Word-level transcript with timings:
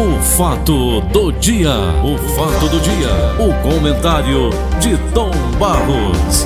O 0.00 0.18
fato 0.22 1.02
do 1.12 1.30
dia, 1.30 1.74
o 2.02 2.16
fato 2.34 2.70
do 2.70 2.80
dia, 2.80 3.10
o 3.38 3.52
comentário 3.62 4.48
de 4.80 4.96
Tom 5.12 5.30
Barros. 5.58 6.44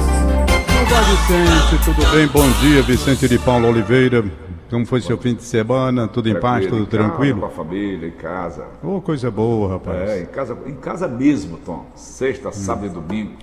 Vale 0.90 1.84
tudo 1.84 2.10
bem? 2.10 2.26
Bom 2.26 2.50
dia, 2.60 2.82
Vicente 2.82 3.28
de 3.28 3.38
Paulo 3.38 3.68
Oliveira. 3.68 4.24
Como 4.68 4.84
foi 4.84 5.00
seu 5.00 5.16
fim 5.16 5.36
de 5.36 5.44
semana? 5.44 6.08
Tudo 6.08 6.28
em 6.28 6.40
paz, 6.40 6.66
tudo 6.66 6.82
em 6.82 6.86
tranquilo? 6.86 7.42
Com 7.42 7.46
a 7.46 7.50
família, 7.50 8.08
em 8.08 8.10
casa. 8.10 8.66
Oh, 8.82 9.00
coisa 9.00 9.30
boa, 9.30 9.74
rapaz. 9.74 10.10
É, 10.10 10.22
em 10.22 10.26
casa, 10.26 10.58
em 10.66 10.74
casa 10.74 11.06
mesmo, 11.06 11.56
Tom. 11.58 11.86
Sexta, 11.94 12.50
sábado 12.50 12.86
e 12.86 12.88
domingo. 12.88 13.34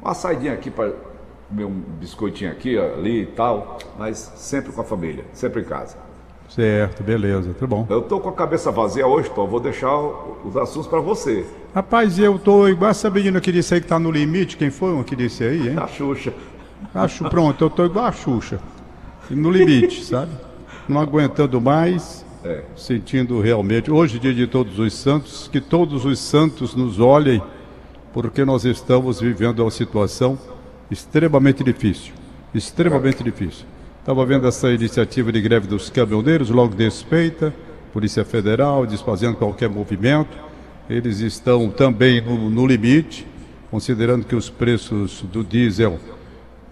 Uma 0.00 0.14
saidinha 0.14 0.54
aqui 0.54 0.70
para 0.70 0.94
comer 1.50 1.66
um 1.66 1.82
biscoitinho 2.00 2.50
aqui, 2.50 2.78
ali 2.78 3.24
e 3.24 3.26
tal, 3.26 3.76
mas 3.98 4.32
sempre 4.36 4.72
com 4.72 4.80
a 4.80 4.84
família, 4.84 5.26
sempre 5.34 5.60
em 5.60 5.64
casa. 5.66 6.08
Certo, 6.50 7.02
beleza, 7.04 7.54
tá 7.58 7.64
bom. 7.66 7.86
Eu 7.88 8.02
tô 8.02 8.18
com 8.18 8.28
a 8.28 8.32
cabeça 8.32 8.72
vazia 8.72 9.06
hoje, 9.06 9.30
Tom. 9.30 9.46
Vou 9.46 9.60
deixar 9.60 9.96
os 10.44 10.56
assuntos 10.56 10.88
para 10.88 11.00
você. 11.00 11.46
Rapaz, 11.72 12.18
eu 12.18 12.38
tô 12.40 12.66
igual 12.66 12.90
essa 12.90 13.08
menina 13.08 13.40
que 13.40 13.52
disse 13.52 13.74
aí 13.74 13.80
que 13.80 13.86
tá 13.86 13.98
no 14.00 14.10
limite. 14.10 14.56
Quem 14.56 14.68
foi 14.70 14.92
um 14.92 15.04
que 15.04 15.14
disse 15.14 15.44
aí, 15.44 15.68
hein? 15.68 15.76
A 15.78 15.86
Xuxa. 15.86 16.34
Acho, 16.92 17.24
pronto, 17.30 17.62
eu 17.64 17.70
tô 17.70 17.84
igual 17.84 18.06
a 18.06 18.12
Xuxa. 18.12 18.58
No 19.30 19.48
limite, 19.48 20.02
sabe? 20.04 20.32
Não 20.88 21.00
aguentando 21.00 21.60
mais, 21.60 22.26
É. 22.44 22.64
sentindo 22.74 23.40
realmente. 23.40 23.88
Hoje, 23.92 24.18
dia 24.18 24.34
de 24.34 24.48
todos 24.48 24.76
os 24.80 24.92
santos, 24.92 25.46
que 25.52 25.60
todos 25.60 26.04
os 26.04 26.18
santos 26.18 26.74
nos 26.74 26.98
olhem, 26.98 27.40
porque 28.12 28.44
nós 28.44 28.64
estamos 28.64 29.20
vivendo 29.20 29.60
uma 29.60 29.70
situação 29.70 30.36
extremamente 30.90 31.62
difícil. 31.62 32.12
Extremamente 32.52 33.22
difícil. 33.22 33.64
Estava 34.00 34.24
vendo 34.24 34.48
essa 34.48 34.70
iniciativa 34.70 35.30
de 35.30 35.42
greve 35.42 35.68
dos 35.68 35.90
caminhoneiros, 35.90 36.48
logo 36.48 36.74
despeita, 36.74 37.54
Polícia 37.92 38.24
Federal 38.24 38.86
desfazendo 38.86 39.36
qualquer 39.36 39.68
movimento. 39.68 40.38
Eles 40.88 41.20
estão 41.20 41.68
também 41.68 42.18
no, 42.22 42.48
no 42.48 42.66
limite, 42.66 43.26
considerando 43.70 44.24
que 44.24 44.34
os 44.34 44.48
preços 44.48 45.22
do 45.30 45.44
diesel 45.44 45.98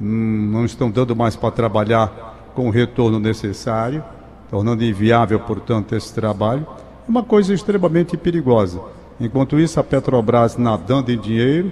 hum, 0.01 0.49
não 0.51 0.65
estão 0.65 0.91
dando 0.91 1.15
mais 1.15 1.37
para 1.37 1.51
trabalhar 1.51 2.51
com 2.55 2.69
o 2.69 2.71
retorno 2.71 3.21
necessário, 3.21 4.03
tornando 4.51 4.83
inviável, 4.83 5.39
portanto, 5.39 5.95
esse 5.95 6.15
trabalho. 6.15 6.67
É 7.07 7.11
uma 7.11 7.23
coisa 7.23 7.53
extremamente 7.53 8.17
perigosa. 8.17 8.81
Enquanto 9.21 9.61
isso, 9.61 9.79
a 9.79 9.85
Petrobras 9.85 10.57
nadando 10.57 11.13
em 11.13 11.19
dinheiro, 11.19 11.71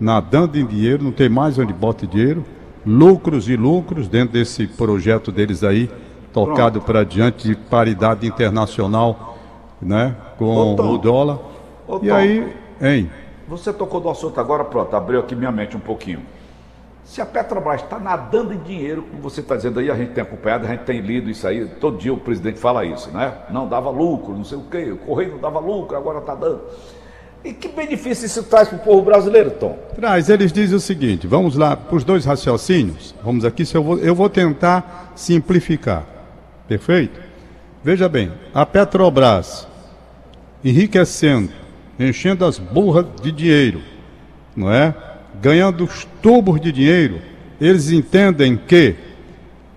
nadando 0.00 0.58
em 0.58 0.64
dinheiro, 0.64 1.04
não 1.04 1.12
tem 1.12 1.28
mais 1.28 1.58
onde 1.58 1.74
bota 1.74 2.06
dinheiro, 2.06 2.42
lucros 2.86 3.48
e 3.48 3.56
lucros 3.56 4.08
dentro 4.08 4.34
desse 4.34 4.66
projeto 4.66 5.32
deles 5.32 5.64
aí, 5.64 5.90
tocado 6.32 6.80
para 6.80 7.04
diante 7.04 7.48
de 7.48 7.54
paridade 7.54 8.26
internacional, 8.26 9.38
né, 9.80 10.16
com 10.38 10.74
Tom. 10.76 10.94
o 10.94 10.98
dólar. 10.98 11.38
E 12.02 12.10
aí, 12.10 12.52
hein? 12.80 13.10
Você 13.46 13.72
tocou 13.72 14.00
do 14.00 14.08
assunto 14.08 14.40
agora, 14.40 14.64
pronto, 14.64 14.94
abriu 14.96 15.20
aqui 15.20 15.34
minha 15.34 15.52
mente 15.52 15.76
um 15.76 15.80
pouquinho. 15.80 16.20
Se 17.04 17.20
a 17.20 17.26
Petrobras 17.26 17.82
está 17.82 17.98
nadando 17.98 18.54
em 18.54 18.58
dinheiro, 18.58 19.02
como 19.02 19.22
você 19.22 19.40
está 19.40 19.54
dizendo 19.54 19.78
aí, 19.78 19.90
a 19.90 19.94
gente 19.94 20.12
tem 20.12 20.22
acompanhado, 20.22 20.64
a 20.64 20.70
gente 20.70 20.84
tem 20.84 21.00
lido 21.00 21.28
isso 21.28 21.46
aí, 21.46 21.66
todo 21.66 21.98
dia 21.98 22.12
o 22.12 22.16
presidente 22.16 22.58
fala 22.58 22.84
isso, 22.86 23.10
né? 23.10 23.34
Não 23.50 23.68
dava 23.68 23.90
lucro, 23.90 24.34
não 24.34 24.44
sei 24.44 24.56
o 24.56 24.62
quê, 24.62 24.90
o 24.90 24.96
Correio 24.96 25.32
não 25.32 25.38
dava 25.38 25.58
lucro, 25.60 25.94
agora 25.94 26.20
está 26.20 26.34
dando. 26.34 26.62
E 27.44 27.52
que 27.52 27.68
benefício 27.68 28.24
isso 28.24 28.42
traz 28.44 28.68
para 28.68 28.78
o 28.78 28.80
povo 28.80 29.02
brasileiro, 29.02 29.50
Tom? 29.50 29.78
Traz, 29.94 30.30
eles 30.30 30.50
dizem 30.50 30.76
o 30.76 30.80
seguinte, 30.80 31.26
vamos 31.26 31.56
lá 31.56 31.76
para 31.76 31.94
os 31.94 32.02
dois 32.02 32.24
raciocínios, 32.24 33.14
vamos 33.22 33.44
aqui, 33.44 33.64
eu, 33.74 33.82
vou, 33.82 33.98
eu 33.98 34.14
vou 34.14 34.30
tentar 34.30 35.12
simplificar, 35.14 36.06
perfeito? 36.66 37.20
Veja 37.82 38.08
bem, 38.08 38.32
a 38.54 38.64
Petrobras 38.64 39.68
enriquecendo, 40.64 41.50
enchendo 42.00 42.46
as 42.46 42.58
burras 42.58 43.04
de 43.22 43.30
dinheiro, 43.30 43.82
não 44.56 44.72
é? 44.72 44.94
Ganhando 45.42 45.84
os 45.84 46.08
tubos 46.22 46.58
de 46.58 46.72
dinheiro, 46.72 47.20
eles 47.60 47.90
entendem 47.90 48.56
que 48.56 48.94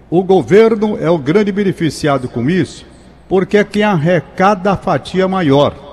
o 0.09 0.23
governo 0.23 0.97
é 0.97 1.09
o 1.09 1.17
grande 1.17 1.51
beneficiado 1.51 2.29
com 2.29 2.49
isso, 2.49 2.85
porque 3.27 3.57
é 3.57 3.63
quem 3.65 3.83
arrecada 3.83 4.71
a 4.71 4.77
fatia 4.77 5.27
maior 5.27 5.86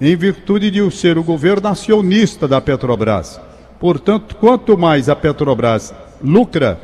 em 0.00 0.16
virtude 0.16 0.70
de 0.70 0.90
ser 0.90 1.18
o 1.18 1.22
governo 1.22 1.68
acionista 1.68 2.48
da 2.48 2.60
Petrobras. 2.60 3.40
Portanto, 3.78 4.36
quanto 4.36 4.76
mais 4.78 5.08
a 5.08 5.16
Petrobras 5.16 5.94
lucra, 6.22 6.80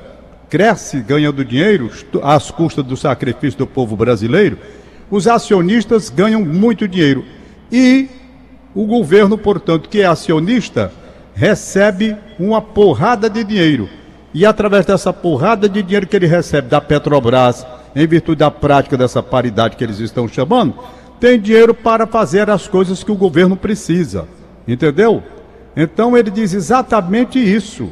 cresce 0.49 1.01
ganhando 1.01 1.45
dinheiro 1.45 1.91
às 2.23 2.51
custas 2.51 2.85
do 2.85 2.97
sacrifício 2.97 3.59
do 3.59 3.67
povo 3.67 3.97
brasileiro, 3.97 4.59
os 5.11 5.27
acionistas 5.27 6.11
ganham 6.11 6.45
muito 6.45 6.87
dinheiro. 6.87 7.25
E 7.71 8.09
o 8.75 8.85
governo, 8.85 9.39
portanto, 9.39 9.89
que 9.89 10.03
é 10.03 10.07
acionista, 10.07 10.93
recebe 11.35 12.17
uma 12.39 12.61
porrada 12.61 13.29
de 13.29 13.43
dinheiro. 13.43 13.89
E 14.33 14.45
através 14.45 14.85
dessa 14.85 15.13
porrada 15.13 15.69
de 15.69 15.83
dinheiro 15.83 16.07
que 16.07 16.17
ele 16.17 16.27
recebe 16.27 16.69
da 16.69 16.81
Petrobras, 16.81 17.67
em 17.95 18.07
virtude 18.07 18.41
da 18.41 18.51
prática 18.51 18.97
dessa 18.97 19.23
paridade 19.23 19.77
que 19.77 19.85
eles 19.85 19.99
estão 19.99 20.29
chamando, 20.29 20.75
tem 21.21 21.41
dinheiro 21.41 21.75
para 21.75 22.07
fazer 22.07 22.51
as 22.51 22.69
coisas 22.69 23.03
que 23.03 23.13
o 23.13 23.17
governo 23.17 23.57
precisa. 23.57 24.27
Entendeu? 24.67 25.23
Então 25.77 26.17
ele 26.17 26.31
diz 26.31 26.55
exatamente 26.55 27.39
isso. 27.39 27.91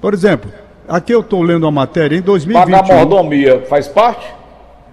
Por 0.00 0.14
exemplo, 0.14 0.50
aqui 0.88 1.12
eu 1.12 1.20
estou 1.20 1.42
lendo 1.42 1.64
uma 1.64 1.72
matéria 1.72 2.16
em 2.16 2.22
Pagar 2.22 2.82
2021. 2.82 2.94
mordomia 2.94 3.66
faz 3.68 3.88
parte? 3.88 4.26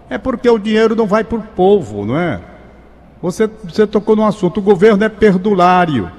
É 0.09 0.17
porque 0.17 0.49
o 0.49 0.59
dinheiro 0.59 0.95
não 0.95 1.07
vai 1.07 1.23
para 1.23 1.37
o 1.37 1.41
povo, 1.41 2.05
não 2.05 2.17
é? 2.17 2.39
Você, 3.21 3.49
você 3.63 3.87
tocou 3.87 4.15
no 4.15 4.25
assunto. 4.25 4.57
O 4.57 4.61
governo 4.61 5.03
é 5.03 5.09
perdulário. 5.09 6.11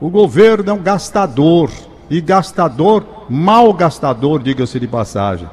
O 0.00 0.08
governo 0.08 0.70
é 0.70 0.72
um 0.72 0.82
gastador. 0.82 1.70
E 2.08 2.20
gastador, 2.20 3.04
mal 3.28 3.72
gastador, 3.72 4.40
diga-se 4.40 4.78
de 4.78 4.86
passagem. 4.86 5.50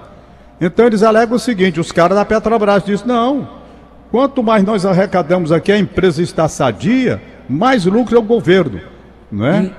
Então 0.62 0.86
eles 0.86 1.02
alegam 1.02 1.36
o 1.36 1.40
seguinte: 1.40 1.80
os 1.80 1.92
caras 1.92 2.16
da 2.16 2.24
Petrobras 2.24 2.84
dizem, 2.84 3.08
não. 3.08 3.63
Quanto 4.14 4.44
mais 4.44 4.64
nós 4.64 4.86
arrecadamos 4.86 5.52
aqui, 5.52 5.72
a 5.72 5.80
empresa 5.80 6.22
está 6.22 6.48
sadia, 6.48 7.20
mais 7.50 7.84
lucro 7.86 8.16
é 8.16 8.20
o 8.20 8.22
governo. 8.22 8.80
Não 9.32 9.44
é? 9.44 9.72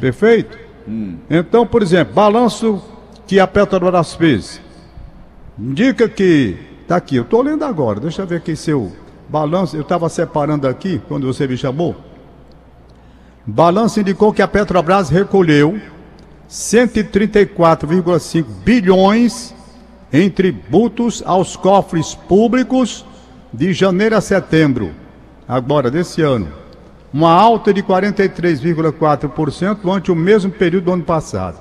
Perfeito? 0.00 0.56
Então, 1.28 1.66
por 1.66 1.82
exemplo, 1.82 2.14
balanço 2.14 2.82
que 3.26 3.38
a 3.38 3.46
Petrobras 3.46 4.14
fez. 4.14 4.58
Indica 5.58 6.08
que. 6.08 6.56
Tá 6.88 6.96
aqui, 6.96 7.16
eu 7.16 7.24
estou 7.24 7.42
lendo 7.42 7.62
agora. 7.62 8.00
Deixa 8.00 8.22
eu 8.22 8.26
ver 8.26 8.36
aqui 8.36 8.56
seu 8.56 8.90
balanço. 9.28 9.76
Eu 9.76 9.82
estava 9.82 10.08
separando 10.08 10.66
aqui 10.66 10.98
quando 11.06 11.26
você 11.26 11.46
me 11.46 11.58
chamou. 11.58 11.94
Balanço 13.44 14.00
indicou 14.00 14.32
que 14.32 14.40
a 14.40 14.48
Petrobras 14.48 15.10
recolheu 15.10 15.78
134,5 16.48 18.46
bilhões 18.64 19.54
em 20.10 20.30
tributos 20.30 21.22
aos 21.26 21.54
cofres 21.54 22.14
públicos 22.14 23.04
de 23.56 23.72
janeiro 23.72 24.16
a 24.16 24.20
setembro, 24.20 24.90
agora 25.46 25.88
desse 25.88 26.20
ano. 26.20 26.48
Uma 27.12 27.30
alta 27.30 27.72
de 27.72 27.84
43,4% 27.84 29.94
ante 29.94 30.10
o 30.10 30.16
mesmo 30.16 30.50
período 30.50 30.86
do 30.86 30.92
ano 30.92 31.04
passado. 31.04 31.60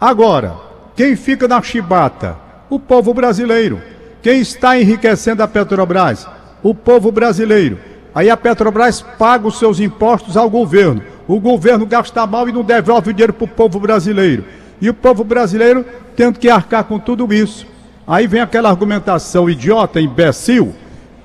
Agora, 0.00 0.54
quem 0.94 1.16
fica 1.16 1.48
na 1.48 1.60
chibata? 1.60 2.36
O 2.70 2.78
povo 2.78 3.12
brasileiro. 3.12 3.82
Quem 4.22 4.40
está 4.40 4.78
enriquecendo 4.78 5.42
a 5.42 5.48
Petrobras? 5.48 6.24
O 6.62 6.72
povo 6.72 7.10
brasileiro. 7.10 7.80
Aí 8.14 8.30
a 8.30 8.36
Petrobras 8.36 9.00
paga 9.00 9.48
os 9.48 9.58
seus 9.58 9.80
impostos 9.80 10.36
ao 10.36 10.48
governo. 10.48 11.02
O 11.26 11.40
governo 11.40 11.84
gasta 11.84 12.24
mal 12.28 12.48
e 12.48 12.52
não 12.52 12.62
devolve 12.62 13.10
o 13.10 13.12
dinheiro 13.12 13.32
para 13.32 13.44
o 13.44 13.48
povo 13.48 13.80
brasileiro. 13.80 14.44
E 14.80 14.88
o 14.88 14.94
povo 14.94 15.24
brasileiro 15.24 15.84
tendo 16.14 16.38
que 16.38 16.48
arcar 16.48 16.84
com 16.84 17.00
tudo 17.00 17.34
isso. 17.34 17.66
Aí 18.06 18.28
vem 18.28 18.40
aquela 18.40 18.70
argumentação 18.70 19.50
idiota, 19.50 20.00
imbecil, 20.00 20.72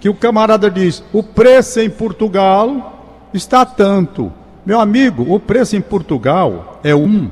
que 0.04 0.10
o 0.10 0.14
camarada 0.14 0.70
diz: 0.70 1.02
o 1.14 1.24
preço 1.24 1.80
em 1.80 1.90
Portugal 1.90 3.30
está 3.34 3.66
tanto. 3.66 4.30
Meu 4.66 4.78
amigo, 4.78 5.34
o 5.34 5.40
preço 5.40 5.78
em 5.78 5.82
Portugal 5.82 6.82
é 6.84 6.94
um, 6.94 7.32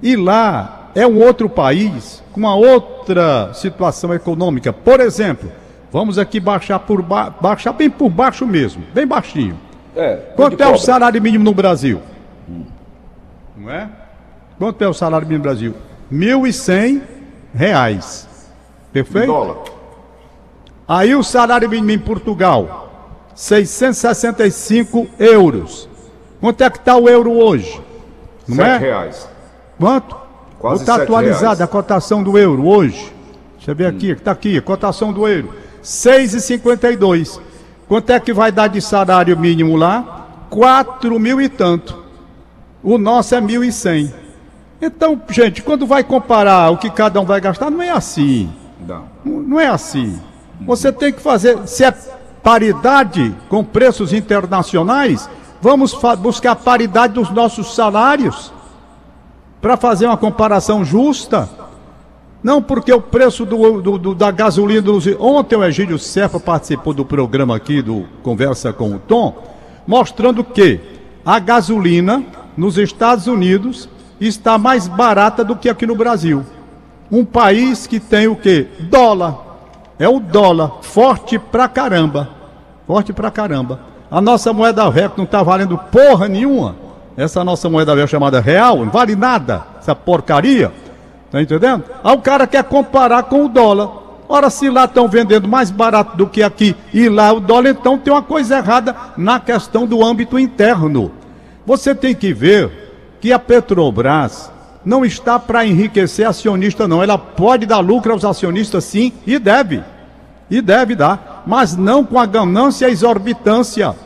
e 0.00 0.14
lá 0.14 0.90
é 0.94 1.04
um 1.04 1.20
outro 1.20 1.48
país 1.48 2.22
com 2.30 2.38
uma 2.38 2.54
outra 2.54 3.52
situação 3.54 4.14
econômica. 4.14 4.72
Por 4.72 5.00
exemplo, 5.00 5.50
vamos 5.90 6.16
aqui 6.16 6.38
baixar 6.38 6.78
por 6.78 7.02
ba 7.02 7.28
baixar 7.28 7.72
bem 7.72 7.90
por 7.90 8.08
baixo 8.08 8.46
mesmo, 8.46 8.84
bem 8.94 9.04
baixinho. 9.04 9.58
É. 9.96 10.14
Quanto 10.36 10.62
é 10.62 10.68
o 10.68 10.78
salário 10.78 11.20
mínimo 11.20 11.42
no 11.42 11.52
Brasil? 11.52 12.00
Não 13.56 13.68
é? 13.68 13.88
Quanto 14.60 14.80
é 14.80 14.86
o 14.86 14.94
salário 14.94 15.26
mínimo 15.26 15.44
no 15.44 15.50
Brasil? 15.50 15.74
1.100 16.12 17.02
reais. 17.52 18.28
Perfeito? 18.92 19.26
Dólar. 19.26 19.81
Aí 20.94 21.14
o 21.14 21.22
salário 21.22 21.70
mínimo 21.70 21.90
em 21.90 21.98
Portugal, 21.98 22.92
665 23.34 25.08
euros. 25.18 25.88
Quanto 26.38 26.60
é 26.62 26.68
que 26.68 26.76
está 26.76 26.94
o 26.98 27.08
euro 27.08 27.32
hoje? 27.32 27.80
Não 28.46 28.56
Sete 28.56 28.68
é? 28.68 28.76
reais. 28.76 29.26
Quanto? 29.80 30.14
Quase 30.58 30.82
Está 30.82 30.96
atualizada 30.96 31.64
a 31.64 31.66
cotação 31.66 32.22
do 32.22 32.36
euro 32.36 32.66
hoje. 32.66 33.10
Deixa 33.56 33.70
eu 33.70 33.74
ver 33.74 33.86
aqui, 33.86 34.10
está 34.10 34.32
aqui, 34.32 34.58
a 34.58 34.60
cotação 34.60 35.14
do 35.14 35.26
euro. 35.26 35.54
6,52. 35.82 37.40
Quanto 37.88 38.10
é 38.10 38.20
que 38.20 38.34
vai 38.34 38.52
dar 38.52 38.66
de 38.66 38.82
salário 38.82 39.38
mínimo 39.38 39.76
lá? 39.76 40.26
Quatro 40.50 41.18
mil 41.18 41.40
e 41.40 41.48
tanto. 41.48 42.04
O 42.82 42.98
nosso 42.98 43.34
é 43.34 43.40
mil 43.40 43.64
e 43.64 43.72
cem. 43.72 44.12
Então, 44.78 45.18
gente, 45.30 45.62
quando 45.62 45.86
vai 45.86 46.04
comparar 46.04 46.68
o 46.68 46.76
que 46.76 46.90
cada 46.90 47.18
um 47.18 47.24
vai 47.24 47.40
gastar, 47.40 47.70
não 47.70 47.80
é 47.80 47.88
assim. 47.88 48.52
Não, 48.86 49.06
não 49.24 49.58
é 49.58 49.68
assim. 49.68 50.20
Você 50.66 50.92
tem 50.92 51.12
que 51.12 51.20
fazer, 51.20 51.58
se 51.66 51.84
é 51.84 51.92
paridade 52.42 53.34
com 53.48 53.64
preços 53.64 54.12
internacionais, 54.12 55.28
vamos 55.60 55.96
buscar 56.18 56.56
paridade 56.56 57.14
dos 57.14 57.30
nossos 57.30 57.74
salários 57.74 58.52
para 59.60 59.76
fazer 59.76 60.06
uma 60.06 60.16
comparação 60.16 60.84
justa. 60.84 61.48
Não 62.42 62.60
porque 62.60 62.92
o 62.92 63.00
preço 63.00 63.46
do, 63.46 63.80
do, 63.80 63.98
do, 63.98 64.14
da 64.14 64.32
gasolina. 64.32 64.90
Ontem 65.20 65.54
o 65.54 65.64
Egílio 65.64 65.98
Serpa 65.98 66.40
participou 66.40 66.92
do 66.92 67.04
programa 67.04 67.54
aqui 67.54 67.80
do 67.80 68.04
Conversa 68.22 68.72
com 68.72 68.96
o 68.96 68.98
Tom, 68.98 69.36
mostrando 69.86 70.42
que 70.42 70.80
a 71.24 71.38
gasolina 71.38 72.24
nos 72.56 72.76
Estados 72.76 73.28
Unidos 73.28 73.88
está 74.20 74.58
mais 74.58 74.88
barata 74.88 75.44
do 75.44 75.54
que 75.54 75.68
aqui 75.68 75.86
no 75.86 75.94
Brasil. 75.94 76.44
Um 77.10 77.24
país 77.24 77.86
que 77.86 78.00
tem 78.00 78.26
o 78.26 78.34
que? 78.34 78.66
Dólar. 78.80 79.51
É 80.02 80.08
o 80.08 80.18
dólar, 80.18 80.78
forte 80.82 81.38
pra 81.38 81.68
caramba. 81.68 82.28
Forte 82.88 83.12
pra 83.12 83.30
caramba. 83.30 83.78
A 84.10 84.20
nossa 84.20 84.52
moeda 84.52 84.90
velha 84.90 85.12
não 85.16 85.22
está 85.22 85.44
valendo 85.44 85.78
porra 85.78 86.26
nenhuma. 86.26 86.74
Essa 87.16 87.44
nossa 87.44 87.70
moeda 87.70 87.94
velha 87.94 88.08
chamada 88.08 88.40
real, 88.40 88.78
não 88.78 88.90
vale 88.90 89.14
nada. 89.14 89.62
Essa 89.78 89.94
porcaria. 89.94 90.72
Tá 91.30 91.40
entendendo? 91.40 91.84
Aí 92.02 92.16
o 92.16 92.20
cara 92.20 92.48
quer 92.48 92.64
comparar 92.64 93.22
com 93.22 93.44
o 93.44 93.48
dólar. 93.48 93.90
Ora, 94.28 94.50
se 94.50 94.68
lá 94.68 94.86
estão 94.86 95.06
vendendo 95.06 95.46
mais 95.46 95.70
barato 95.70 96.16
do 96.16 96.26
que 96.26 96.42
aqui 96.42 96.74
e 96.92 97.08
lá 97.08 97.32
o 97.32 97.38
dólar, 97.38 97.70
então 97.70 97.96
tem 97.96 98.12
uma 98.12 98.24
coisa 98.24 98.56
errada 98.58 98.96
na 99.16 99.38
questão 99.38 99.86
do 99.86 100.04
âmbito 100.04 100.36
interno. 100.36 101.12
Você 101.64 101.94
tem 101.94 102.12
que 102.12 102.32
ver 102.32 103.16
que 103.20 103.32
a 103.32 103.38
Petrobras 103.38 104.50
não 104.84 105.04
está 105.04 105.38
para 105.38 105.64
enriquecer 105.64 106.26
acionista, 106.26 106.88
não. 106.88 107.00
Ela 107.00 107.16
pode 107.16 107.66
dar 107.66 107.78
lucro 107.78 108.12
aos 108.12 108.24
acionistas, 108.24 108.82
sim, 108.82 109.12
e 109.24 109.38
deve. 109.38 109.91
E 110.52 110.60
deve 110.60 110.94
dar, 110.94 111.44
mas 111.46 111.74
não 111.74 112.04
com 112.04 112.18
a 112.18 112.26
ganância 112.26 112.84
e 112.84 112.88
a 112.88 112.92
exorbitância. 112.92 113.96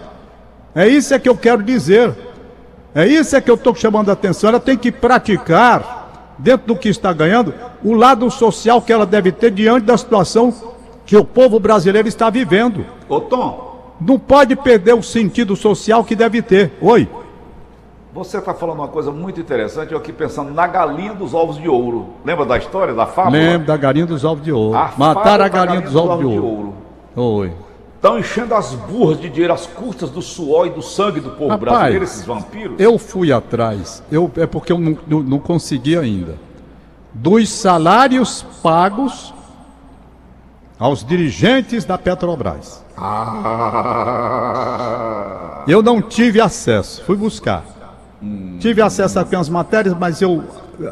É 0.76 0.86
isso 0.86 1.12
é 1.12 1.18
que 1.18 1.28
eu 1.28 1.36
quero 1.36 1.60
dizer. 1.60 2.14
É 2.94 3.04
isso 3.04 3.34
é 3.34 3.40
que 3.40 3.50
eu 3.50 3.56
estou 3.56 3.74
chamando 3.74 4.10
a 4.10 4.12
atenção. 4.12 4.50
Ela 4.50 4.60
tem 4.60 4.76
que 4.76 4.92
praticar 4.92 6.36
dentro 6.38 6.68
do 6.68 6.76
que 6.76 6.88
está 6.88 7.12
ganhando, 7.12 7.52
o 7.82 7.94
lado 7.94 8.30
social 8.30 8.80
que 8.80 8.92
ela 8.92 9.04
deve 9.04 9.32
ter 9.32 9.50
diante 9.50 9.86
da 9.86 9.98
situação 9.98 10.54
que 11.04 11.16
o 11.16 11.24
povo 11.24 11.58
brasileiro 11.58 12.06
está 12.06 12.30
vivendo. 12.30 12.86
Ô 13.08 13.20
Tom. 13.20 13.94
Não 14.00 14.16
pode 14.16 14.54
perder 14.54 14.94
o 14.94 15.02
sentido 15.02 15.56
social 15.56 16.04
que 16.04 16.14
deve 16.14 16.42
ter. 16.42 16.74
Oi. 16.80 17.08
Você 18.16 18.38
está 18.38 18.54
falando 18.54 18.78
uma 18.78 18.88
coisa 18.88 19.12
muito 19.12 19.38
interessante, 19.38 19.92
eu 19.92 19.98
aqui 19.98 20.10
pensando 20.10 20.50
na 20.50 20.66
galinha 20.66 21.12
dos 21.12 21.34
ovos 21.34 21.58
de 21.58 21.68
ouro. 21.68 22.14
Lembra 22.24 22.46
da 22.46 22.56
história, 22.56 22.94
da 22.94 23.04
fábula? 23.04 23.36
Lembro 23.36 23.66
da 23.66 23.76
galinha 23.76 24.06
dos 24.06 24.24
ovos 24.24 24.42
de 24.42 24.50
ouro. 24.50 24.74
A 24.74 24.90
Mataram 24.96 25.44
a 25.44 25.48
galinha, 25.48 25.66
galinha 25.66 25.80
dos, 25.82 25.92
dos, 25.92 26.02
ovos, 26.02 26.18
de, 26.20 26.24
ouro. 26.24 26.40
de 26.40 26.46
ouro. 26.46 26.72
Oi. 27.14 27.52
Estão 27.96 28.18
enchendo 28.18 28.54
as 28.54 28.72
burras 28.72 29.20
de 29.20 29.28
dinheiro, 29.28 29.52
as 29.52 29.66
custas 29.66 30.08
do 30.08 30.22
suor 30.22 30.66
e 30.66 30.70
do 30.70 30.80
sangue 30.80 31.20
do 31.20 31.28
povo 31.28 31.50
Rapaz, 31.50 31.60
brasileiro, 31.60 32.04
esses 32.04 32.24
vampiros? 32.24 32.80
Eu 32.80 32.96
fui 32.96 33.30
atrás, 33.30 34.02
eu, 34.10 34.30
é 34.38 34.46
porque 34.46 34.72
eu 34.72 34.78
não, 34.78 34.96
não, 35.06 35.20
não 35.22 35.38
consegui 35.38 35.98
ainda. 35.98 36.36
Dos 37.12 37.50
salários 37.50 38.46
pagos 38.62 39.34
aos 40.78 41.04
dirigentes 41.04 41.84
da 41.84 41.98
Petrobras. 41.98 42.82
Ah. 42.96 44.06
Eu 45.68 45.82
não 45.82 46.00
tive 46.00 46.40
acesso, 46.40 47.04
fui 47.04 47.16
buscar. 47.16 47.75
Tive 48.60 48.80
acesso 48.80 49.18
a 49.18 49.22
algumas 49.22 49.48
matérias, 49.48 49.94
mas 49.98 50.22
eu 50.22 50.42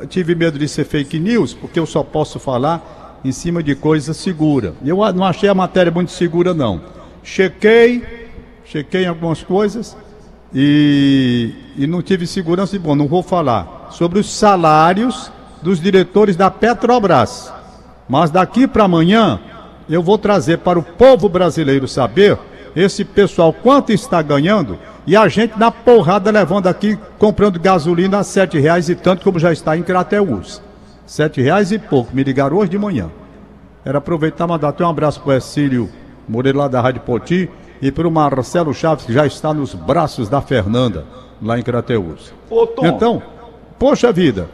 tive 0.09 0.35
medo 0.35 0.59
de 0.59 0.69
ser 0.69 0.85
fake 0.85 1.19
news, 1.19 1.55
porque 1.55 1.79
eu 1.79 1.87
só 1.87 2.03
posso 2.03 2.38
falar 2.38 3.21
em 3.25 3.32
cima 3.32 3.62
de 3.62 3.75
coisa 3.75 4.12
segura. 4.12 4.75
Eu 4.85 4.97
não 5.12 5.25
achei 5.25 5.49
a 5.49 5.55
matéria 5.55 5.91
muito 5.91 6.12
segura, 6.12 6.53
não 6.53 6.94
chequei, 7.25 8.29
chequei 8.67 9.06
algumas 9.06 9.43
coisas 9.43 9.97
e, 10.55 11.53
e 11.76 11.87
não 11.87 12.03
tive 12.03 12.26
segurança 12.26 12.76
e 12.76 12.79
bom, 12.79 12.94
não 12.94 13.09
vou 13.09 13.23
falar 13.23 13.88
sobre 13.91 14.19
os 14.19 14.31
salários 14.31 15.32
dos 15.62 15.81
diretores 15.81 16.37
da 16.37 16.50
Petrobras. 16.50 17.53
Mas 18.06 18.31
daqui 18.31 18.69
para 18.69 18.85
amanhã 18.85 19.41
eu 19.88 20.03
vou 20.03 20.19
trazer 20.19 20.59
para 20.59 20.79
o 20.79 20.82
povo 20.82 21.29
brasileiro 21.29 21.88
saber 21.88 22.38
esse 22.76 23.05
pessoal 23.05 23.53
quanto 23.53 23.93
está 23.93 24.21
ganhando 24.21 24.79
e 25.06 25.17
a 25.17 25.29
gente 25.29 25.59
na 25.59 25.71
porrada 25.71 26.31
levando 26.31 26.67
aqui 26.67 26.99
comprando 27.19 27.61
gasolina 27.61 28.19
a 28.19 28.25
sete 28.25 28.59
reais 28.59 28.89
e 28.89 28.95
tanto 28.95 29.23
como 29.23 29.39
já 29.39 29.53
está 29.53 29.77
em 29.77 29.83
Crateús. 29.83 30.62
Sete 31.06 31.43
reais 31.43 31.73
e 31.73 31.79
pouco. 31.79 32.15
Me 32.15 32.25
ligaram 32.25 32.56
hoje 32.56 32.71
de 32.71 32.79
manhã. 32.79 33.11
Era 33.85 33.99
aproveitar 33.99 34.45
e 34.45 34.49
mandar 34.49 34.69
até 34.69 34.85
um 34.85 34.89
abraço 34.89 35.21
para 35.21 35.31
o 35.31 35.33
Exílio 35.35 35.91
Moreira 36.29 36.59
lá 36.59 36.69
da 36.69 36.81
Rádio 36.81 37.03
Poti, 37.03 37.49
e 37.81 37.93
para 37.93 38.09
o 38.09 38.11
Marcelo 38.11 38.73
Chaves, 38.73 39.05
que 39.05 39.12
já 39.12 39.27
está 39.27 39.53
nos 39.53 39.75
braços 39.75 40.29
da 40.29 40.41
Fernanda, 40.41 41.05
lá 41.43 41.59
em 41.59 41.62
Crateús. 41.62 42.33
Então, 42.83 43.23
poxa 43.79 44.11
vida, 44.11 44.49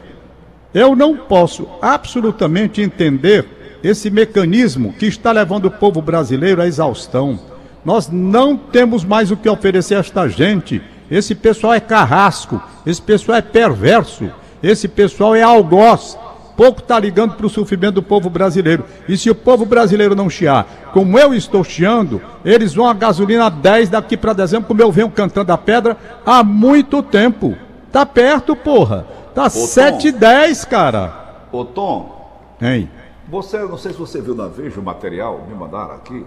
eu 0.73 0.95
não 0.95 1.15
posso 1.15 1.67
absolutamente 1.81 2.81
entender 2.81 3.79
esse 3.83 4.09
mecanismo 4.09 4.93
que 4.93 5.05
está 5.05 5.31
levando 5.31 5.65
o 5.65 5.71
povo 5.71 6.01
brasileiro 6.01 6.61
à 6.61 6.67
exaustão. 6.67 7.39
Nós 7.83 8.09
não 8.09 8.55
temos 8.55 9.03
mais 9.03 9.31
o 9.31 9.37
que 9.37 9.49
oferecer 9.49 9.95
a 9.95 9.99
esta 9.99 10.27
gente. 10.27 10.81
Esse 11.09 11.35
pessoal 11.35 11.73
é 11.73 11.79
carrasco, 11.79 12.61
esse 12.85 13.01
pessoal 13.01 13.37
é 13.37 13.41
perverso, 13.41 14.31
esse 14.63 14.87
pessoal 14.87 15.35
é 15.35 15.41
algoz, 15.41 16.17
pouco 16.55 16.79
está 16.79 16.99
ligando 16.99 17.33
para 17.33 17.45
o 17.45 17.49
sofrimento 17.49 17.95
do 17.95 18.03
povo 18.03 18.29
brasileiro. 18.29 18.85
E 19.09 19.17
se 19.17 19.29
o 19.29 19.35
povo 19.35 19.65
brasileiro 19.65 20.15
não 20.15 20.29
chiar, 20.29 20.91
como 20.93 21.17
eu 21.17 21.33
estou 21.33 21.63
chiando, 21.63 22.21
eles 22.45 22.73
vão 22.73 22.87
a 22.87 22.93
gasolina 22.93 23.49
10 23.49 23.89
daqui 23.89 24.15
para 24.15 24.33
dezembro, 24.33 24.67
como 24.67 24.81
eu 24.81 24.91
venho 24.91 25.09
cantando 25.09 25.51
a 25.51 25.57
pedra 25.57 25.97
há 26.25 26.43
muito 26.43 27.01
tempo. 27.01 27.57
Tá 27.91 28.05
perto, 28.05 28.55
porra. 28.55 29.05
Tá 29.33 29.49
7 29.49 30.09
e 30.09 30.11
10, 30.11 30.65
cara. 30.65 31.45
Ô 31.51 31.65
Tom. 31.65 32.21
Hein? 32.61 32.89
Você, 33.27 33.57
não 33.59 33.77
sei 33.77 33.91
se 33.91 33.97
você 33.97 34.21
viu 34.21 34.35
na 34.35 34.47
Veja 34.47 34.79
o 34.79 34.83
material, 34.83 35.45
me 35.47 35.55
mandaram 35.55 35.95
aqui, 35.95 36.25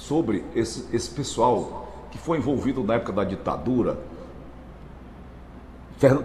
sobre 0.00 0.44
esse, 0.54 0.86
esse 0.92 1.10
pessoal 1.10 1.88
que 2.10 2.18
foi 2.18 2.38
envolvido 2.38 2.82
na 2.82 2.94
época 2.94 3.12
da 3.12 3.24
ditadura 3.24 3.98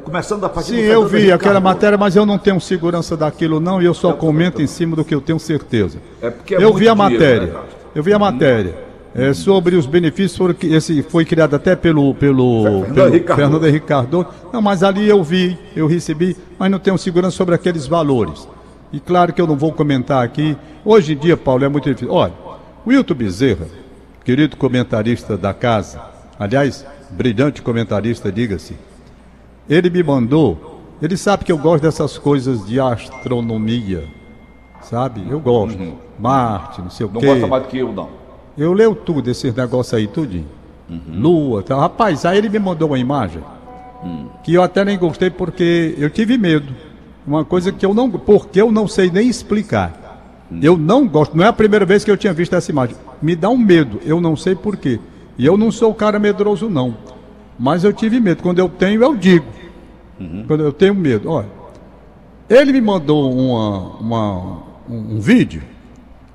Começando 0.05 0.41
a 0.45 0.47
partir 0.47 0.69
Sim, 0.69 0.77
eu 0.77 1.05
vi 1.05 1.29
aquela 1.33 1.59
matéria, 1.59 1.97
mas 1.97 2.15
eu 2.15 2.25
não 2.25 2.37
tenho 2.37 2.61
segurança 2.61 3.17
daquilo 3.17 3.59
não 3.59 3.81
e 3.81 3.85
eu 3.85 3.93
só 3.93 4.13
comento 4.13 4.61
em 4.61 4.67
cima 4.67 4.95
do 4.95 5.03
que 5.03 5.13
eu 5.13 5.19
tenho 5.19 5.37
certeza. 5.37 5.99
É 6.21 6.29
porque 6.29 6.55
é 6.55 6.63
eu 6.63 6.73
vi 6.73 6.87
a 6.87 6.95
matéria. 6.95 7.47
Né, 7.47 7.59
eu 7.93 8.01
vi 8.01 8.13
a 8.13 8.19
matéria. 8.19 8.85
É, 9.13 9.33
sobre 9.33 9.75
os 9.75 9.85
benefícios, 9.85 10.37
foram, 10.37 10.55
esse 10.63 11.03
foi 11.03 11.25
criado 11.25 11.55
até 11.55 11.75
pelo, 11.75 12.13
pelo, 12.15 12.63
Fernando, 12.63 12.93
pelo 12.93 13.09
Ricardo. 13.09 13.39
Fernando 13.41 13.67
Ricardo. 13.67 14.27
Não, 14.53 14.61
mas 14.61 14.81
ali 14.81 15.09
eu 15.09 15.21
vi, 15.21 15.57
eu 15.75 15.87
recebi, 15.87 16.37
mas 16.57 16.71
não 16.71 16.79
tenho 16.79 16.97
segurança 16.97 17.35
sobre 17.35 17.53
aqueles 17.53 17.85
valores. 17.85 18.47
E 18.93 18.99
claro 18.99 19.33
que 19.33 19.41
eu 19.41 19.47
não 19.47 19.57
vou 19.57 19.73
comentar 19.73 20.23
aqui. 20.23 20.55
Hoje 20.85 21.13
em 21.13 21.17
dia, 21.17 21.35
Paulo, 21.35 21.65
é 21.65 21.67
muito 21.67 21.89
difícil. 21.89 22.13
Olha, 22.13 22.31
Wilton 22.87 23.15
Bezerra, 23.15 23.65
querido 24.23 24.55
comentarista 24.57 25.35
da 25.35 25.53
casa, 25.53 26.01
aliás, 26.39 26.85
brilhante 27.09 27.61
comentarista, 27.61 28.31
diga-se, 28.31 28.75
ele 29.67 29.89
me 29.89 30.03
mandou. 30.03 30.81
Ele 31.01 31.17
sabe 31.17 31.43
que 31.43 31.51
eu 31.51 31.57
gosto 31.57 31.83
dessas 31.83 32.17
coisas 32.17 32.65
de 32.65 32.79
astronomia. 32.79 34.07
Sabe? 34.81 35.25
Eu 35.27 35.39
gosto. 35.39 35.79
Uhum. 35.79 35.95
Marte, 36.19 36.81
não 36.81 36.89
sei 36.89 37.05
o 37.05 37.11
não 37.11 37.19
quê. 37.19 37.25
Não 37.25 37.33
gosta 37.33 37.47
mais 37.47 37.63
do 37.63 37.69
que 37.69 37.77
eu, 37.79 37.91
não. 37.91 38.09
Eu 38.57 38.71
leio 38.71 38.95
tudo, 38.95 39.29
esses 39.29 39.53
negócios 39.53 39.93
aí, 39.93 40.07
tudinho. 40.07 40.47
Uhum. 40.89 41.01
Lua, 41.19 41.63
tá. 41.63 41.75
Rapaz, 41.75 42.23
aí 42.23 42.37
ele 42.37 42.47
me 42.47 42.59
mandou 42.59 42.89
uma 42.89 42.99
imagem 42.99 43.43
uhum. 44.03 44.29
que 44.43 44.53
eu 44.53 44.61
até 44.61 44.85
nem 44.85 44.97
gostei 44.97 45.29
porque 45.29 45.95
eu 45.97 46.09
tive 46.09 46.37
medo. 46.37 46.73
Uma 47.25 47.43
coisa 47.43 47.71
que 47.71 47.83
eu 47.85 47.93
não. 47.93 48.09
Porque 48.11 48.61
eu 48.61 48.71
não 48.71 48.87
sei 48.87 49.09
nem 49.09 49.27
explicar. 49.27 50.04
Eu 50.61 50.77
não 50.77 51.07
gosto. 51.07 51.35
Não 51.35 51.43
é 51.43 51.47
a 51.47 51.53
primeira 51.53 51.85
vez 51.85 52.03
que 52.03 52.11
eu 52.11 52.17
tinha 52.17 52.33
visto 52.33 52.55
essa 52.55 52.71
imagem. 52.71 52.95
Me 53.21 53.35
dá 53.35 53.49
um 53.49 53.57
medo. 53.57 53.99
Eu 54.05 54.21
não 54.21 54.35
sei 54.35 54.55
porquê. 54.55 54.99
E 55.37 55.45
eu 55.45 55.57
não 55.57 55.71
sou 55.71 55.91
o 55.91 55.95
cara 55.95 56.19
medroso, 56.19 56.69
não. 56.69 56.95
Mas 57.57 57.83
eu 57.83 57.91
tive 57.91 58.19
medo. 58.19 58.43
Quando 58.43 58.59
eu 58.59 58.69
tenho, 58.69 59.01
eu 59.03 59.15
digo. 59.15 59.45
Uhum. 60.19 60.45
Quando 60.47 60.63
eu 60.63 60.71
tenho 60.71 60.93
medo. 60.93 61.29
Olha, 61.29 61.47
ele 62.49 62.71
me 62.71 62.81
mandou 62.81 63.33
uma, 63.33 63.79
uma, 63.99 64.63
um, 64.87 65.15
um 65.15 65.19
vídeo, 65.19 65.63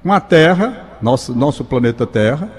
uma 0.05 0.21
Terra, 0.21 0.99
nosso, 1.01 1.35
nosso 1.35 1.65
planeta 1.65 2.07
Terra, 2.07 2.51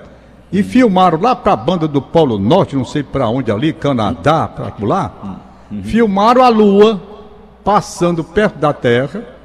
e 0.52 0.60
uhum. 0.60 0.64
filmaram 0.64 1.20
lá 1.22 1.36
para 1.36 1.54
a 1.54 1.58
banda 1.58 1.88
do 1.88 2.02
Polo 2.02 2.40
Norte, 2.40 2.76
não 2.76 2.86
sei 2.86 3.04
para 3.04 3.28
onde 3.28 3.52
ali, 3.52 3.74
Canadá, 3.74 4.48
para 4.48 4.74
lá. 4.86 5.40
Uhum. 5.70 5.84
Filmaram 5.84 6.44
a 6.44 6.50
Lua 6.50 7.02
passando 7.64 8.24
perto 8.24 8.58
da 8.58 8.74
Terra 8.74 9.41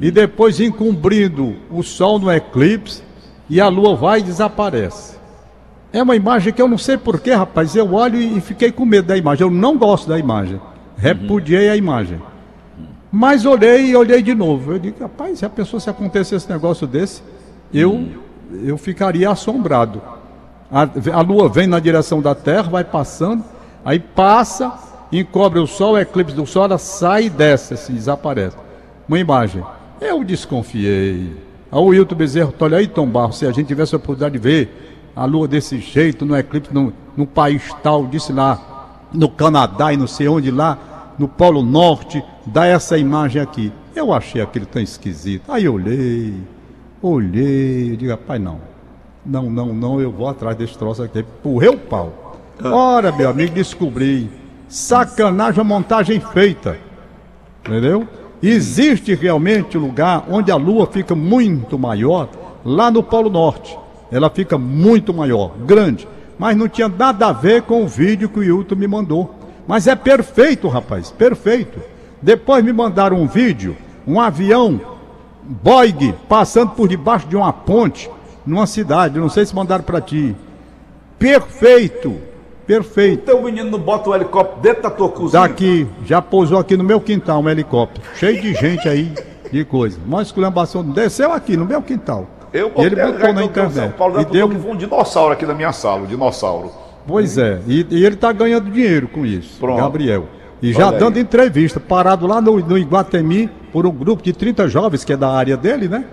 e 0.00 0.10
depois 0.10 0.58
encobrindo 0.58 1.56
o 1.70 1.82
Sol 1.82 2.18
no 2.18 2.32
eclipse 2.32 3.02
e 3.48 3.60
a 3.60 3.68
Lua 3.68 3.94
vai 3.94 4.20
e 4.20 4.22
desaparece. 4.22 5.18
É 5.92 6.02
uma 6.02 6.16
imagem 6.16 6.52
que 6.52 6.62
eu 6.62 6.68
não 6.68 6.78
sei 6.78 6.96
porquê, 6.96 7.32
rapaz. 7.32 7.74
Eu 7.74 7.92
olho 7.92 8.16
e 8.16 8.40
fiquei 8.40 8.70
com 8.72 8.86
medo 8.86 9.08
da 9.08 9.16
imagem. 9.16 9.46
Eu 9.46 9.50
não 9.50 9.76
gosto 9.76 10.08
da 10.08 10.18
imagem. 10.18 10.60
Repudiei 10.96 11.68
a 11.68 11.76
imagem. 11.76 12.20
Mas 13.10 13.44
olhei 13.44 13.90
e 13.90 13.96
olhei 13.96 14.22
de 14.22 14.34
novo. 14.34 14.72
Eu 14.72 14.78
digo, 14.78 15.00
rapaz, 15.00 15.40
se 15.40 15.44
a 15.44 15.50
pessoa 15.50 15.80
se 15.80 15.90
acontecesse 15.90 16.36
esse 16.36 16.50
negócio 16.50 16.86
desse, 16.86 17.22
eu, 17.74 18.08
eu 18.64 18.78
ficaria 18.78 19.28
assombrado. 19.28 20.00
A, 20.70 20.88
a 21.12 21.20
lua 21.20 21.48
vem 21.48 21.66
na 21.66 21.80
direção 21.80 22.22
da 22.22 22.34
Terra, 22.34 22.70
vai 22.70 22.84
passando, 22.84 23.44
aí 23.84 23.98
passa, 23.98 24.72
encobre 25.10 25.58
o 25.58 25.66
sol, 25.66 25.94
o 25.94 25.98
eclipse 25.98 26.36
do 26.36 26.46
sol, 26.46 26.66
ela 26.66 26.78
sai 26.78 27.24
e 27.24 27.30
desce, 27.30 27.74
assim, 27.74 27.94
desaparece. 27.94 28.56
Uma 29.08 29.18
imagem. 29.18 29.64
Eu 30.00 30.24
desconfiei. 30.24 31.36
Aí 31.70 31.78
o 31.78 31.86
Wilton 31.86 32.14
Bezerro, 32.14 32.54
olha 32.58 32.78
aí, 32.78 32.86
Tom 32.88 33.06
Barro, 33.06 33.32
se 33.32 33.46
a 33.46 33.52
gente 33.52 33.66
tivesse 33.66 33.94
a 33.94 33.98
oportunidade 33.98 34.32
de 34.32 34.38
ver 34.38 35.12
a 35.14 35.24
lua 35.24 35.46
desse 35.46 35.78
jeito, 35.78 36.24
no 36.24 36.36
eclipse, 36.36 36.72
no, 36.72 36.92
no 37.16 37.26
país 37.26 37.62
tal, 37.82 38.06
disse 38.06 38.32
lá, 38.32 39.06
no 39.12 39.28
Canadá 39.28 39.92
e 39.92 39.96
não 39.96 40.06
sei 40.06 40.26
onde 40.26 40.50
lá, 40.50 41.14
no 41.18 41.28
Polo 41.28 41.62
Norte, 41.62 42.24
dá 42.46 42.66
essa 42.66 42.96
imagem 42.96 43.42
aqui. 43.42 43.72
Eu 43.94 44.12
achei 44.12 44.40
aquilo 44.40 44.66
tão 44.66 44.80
esquisito. 44.80 45.52
Aí 45.52 45.64
eu 45.64 45.74
olhei, 45.74 46.34
olhei, 47.02 47.96
digo, 47.96 48.10
rapaz, 48.10 48.40
não. 48.40 48.58
Não, 49.24 49.50
não, 49.50 49.66
não, 49.74 50.00
eu 50.00 50.10
vou 50.10 50.28
atrás 50.28 50.56
desse 50.56 50.78
troço 50.78 51.02
aqui. 51.02 51.18
Empurrei 51.18 51.68
o 51.68 51.76
pau. 51.76 52.38
Ora, 52.62 53.12
meu 53.12 53.28
amigo, 53.28 53.54
descobri. 53.54 54.30
Sacanagem, 54.68 55.60
a 55.60 55.64
montagem 55.64 56.20
feita. 56.20 56.78
Entendeu? 57.64 58.08
Existe 58.42 59.14
realmente 59.14 59.76
lugar 59.76 60.24
onde 60.30 60.50
a 60.50 60.56
Lua 60.56 60.86
fica 60.86 61.14
muito 61.14 61.78
maior, 61.78 62.28
lá 62.64 62.90
no 62.90 63.02
Polo 63.02 63.28
Norte. 63.28 63.78
Ela 64.10 64.30
fica 64.30 64.56
muito 64.56 65.12
maior, 65.12 65.52
grande. 65.66 66.08
Mas 66.38 66.56
não 66.56 66.68
tinha 66.68 66.88
nada 66.88 67.28
a 67.28 67.32
ver 67.32 67.62
com 67.62 67.84
o 67.84 67.88
vídeo 67.88 68.28
que 68.28 68.38
o 68.38 68.42
Hilton 68.42 68.74
me 68.74 68.86
mandou. 68.86 69.34
Mas 69.68 69.86
é 69.86 69.94
perfeito, 69.94 70.68
rapaz, 70.68 71.10
perfeito. 71.10 71.78
Depois 72.20 72.64
me 72.64 72.72
mandaram 72.72 73.20
um 73.20 73.26
vídeo, 73.26 73.76
um 74.06 74.18
avião 74.18 74.80
Boeing 75.42 76.14
passando 76.28 76.70
por 76.70 76.88
debaixo 76.88 77.26
de 77.28 77.36
uma 77.36 77.52
ponte 77.52 78.10
numa 78.46 78.66
cidade. 78.66 79.18
Não 79.18 79.28
sei 79.28 79.44
se 79.44 79.54
mandaram 79.54 79.84
para 79.84 80.00
ti. 80.00 80.34
Perfeito, 81.18 82.16
perfeito. 82.70 83.22
Então 83.24 83.40
o 83.40 83.44
menino 83.44 83.68
não 83.68 83.78
bota 83.80 84.10
o 84.10 84.14
helicóptero 84.14 84.60
dentro 84.60 84.82
da 84.84 84.90
tua 84.90 85.08
cozinha? 85.08 85.42
Daqui, 85.42 85.88
já 86.04 86.22
pousou 86.22 86.58
aqui 86.58 86.76
no 86.76 86.84
meu 86.84 87.00
quintal 87.00 87.40
um 87.40 87.48
helicóptero, 87.48 88.06
cheio 88.14 88.40
de 88.40 88.54
gente 88.54 88.88
aí, 88.88 89.12
de 89.50 89.64
coisa. 89.64 89.98
Uma 90.06 90.22
esculhambação 90.22 90.84
desceu 90.84 91.32
aqui 91.32 91.56
no 91.56 91.66
meu 91.66 91.82
quintal. 91.82 92.28
Eu 92.52 92.70
ele 92.76 92.94
botou 92.94 93.32
na 93.32 93.42
internet. 93.42 93.74
São 93.74 93.90
Paulo, 93.90 94.20
e 94.20 94.24
deu 94.24 94.48
que 94.48 94.56
um 94.56 94.76
dinossauro 94.76 95.32
aqui 95.32 95.44
na 95.44 95.54
minha 95.54 95.72
sala, 95.72 96.02
um 96.02 96.06
dinossauro. 96.06 96.70
Pois 97.06 97.36
é, 97.38 97.60
e, 97.66 97.84
e 97.90 98.04
ele 98.04 98.14
está 98.14 98.30
ganhando 98.30 98.70
dinheiro 98.70 99.08
com 99.08 99.26
isso, 99.26 99.58
Pronto. 99.58 99.80
Gabriel. 99.80 100.26
E 100.62 100.72
já 100.72 100.90
dando 100.92 101.18
entrevista, 101.18 101.80
parado 101.80 102.26
lá 102.26 102.40
no, 102.40 102.58
no 102.60 102.78
Iguatemi, 102.78 103.50
por 103.72 103.86
um 103.86 103.90
grupo 103.90 104.22
de 104.22 104.32
30 104.32 104.68
jovens, 104.68 105.04
que 105.04 105.12
é 105.12 105.16
da 105.16 105.30
área 105.30 105.56
dele, 105.56 105.88
né? 105.88 106.04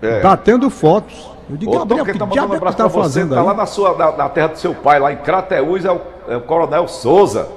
É. 0.00 0.20
Batendo 0.20 0.70
fotos. 0.70 1.35
Eu 1.48 1.56
digo, 1.56 1.74
Ô, 1.74 1.78
Gabriel, 1.78 2.04
que 2.04 2.18
tá 2.18 2.26
diabo 2.26 2.54
é 2.54 2.58
que 2.58 2.76
tá 2.76 2.90
fazendo 2.90 3.28
você, 3.28 3.34
Tá 3.34 3.42
lá 3.42 3.54
na, 3.54 3.66
sua, 3.66 3.96
na, 3.96 4.12
na, 4.12 4.28
terra 4.28 4.48
do 4.48 4.58
seu 4.58 4.74
pai, 4.74 4.98
lá 4.98 5.12
em 5.12 5.16
Crateús, 5.16 5.84
é 5.84 5.92
o, 5.92 6.00
é 6.28 6.36
o 6.36 6.40
Coronel 6.40 6.88
Souza. 6.88 7.48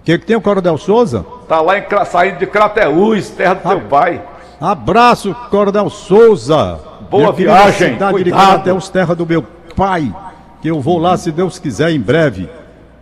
O 0.00 0.02
que, 0.02 0.18
que 0.18 0.26
tem 0.26 0.36
o 0.36 0.40
Coronel 0.40 0.78
Souza? 0.78 1.24
Tá 1.46 1.60
lá 1.60 1.78
em, 1.78 1.84
saindo 2.06 2.38
de 2.38 2.46
Crateús, 2.46 3.28
terra 3.30 3.54
do 3.54 3.68
ah, 3.68 3.70
seu 3.70 3.80
pai. 3.82 4.22
Abraço, 4.60 5.34
Coronel 5.50 5.90
Souza. 5.90 6.80
Boa 7.10 7.32
viagem, 7.32 7.94
cidade 7.94 8.12
cuidado. 8.12 8.40
de 8.40 8.50
Crateús, 8.52 8.88
terra 8.88 9.14
do 9.14 9.26
meu 9.26 9.44
pai 9.76 10.12
que 10.60 10.68
eu 10.68 10.80
vou 10.80 10.98
lá, 10.98 11.16
se 11.16 11.30
Deus 11.30 11.58
quiser, 11.58 11.90
em 11.90 12.00
breve. 12.00 12.48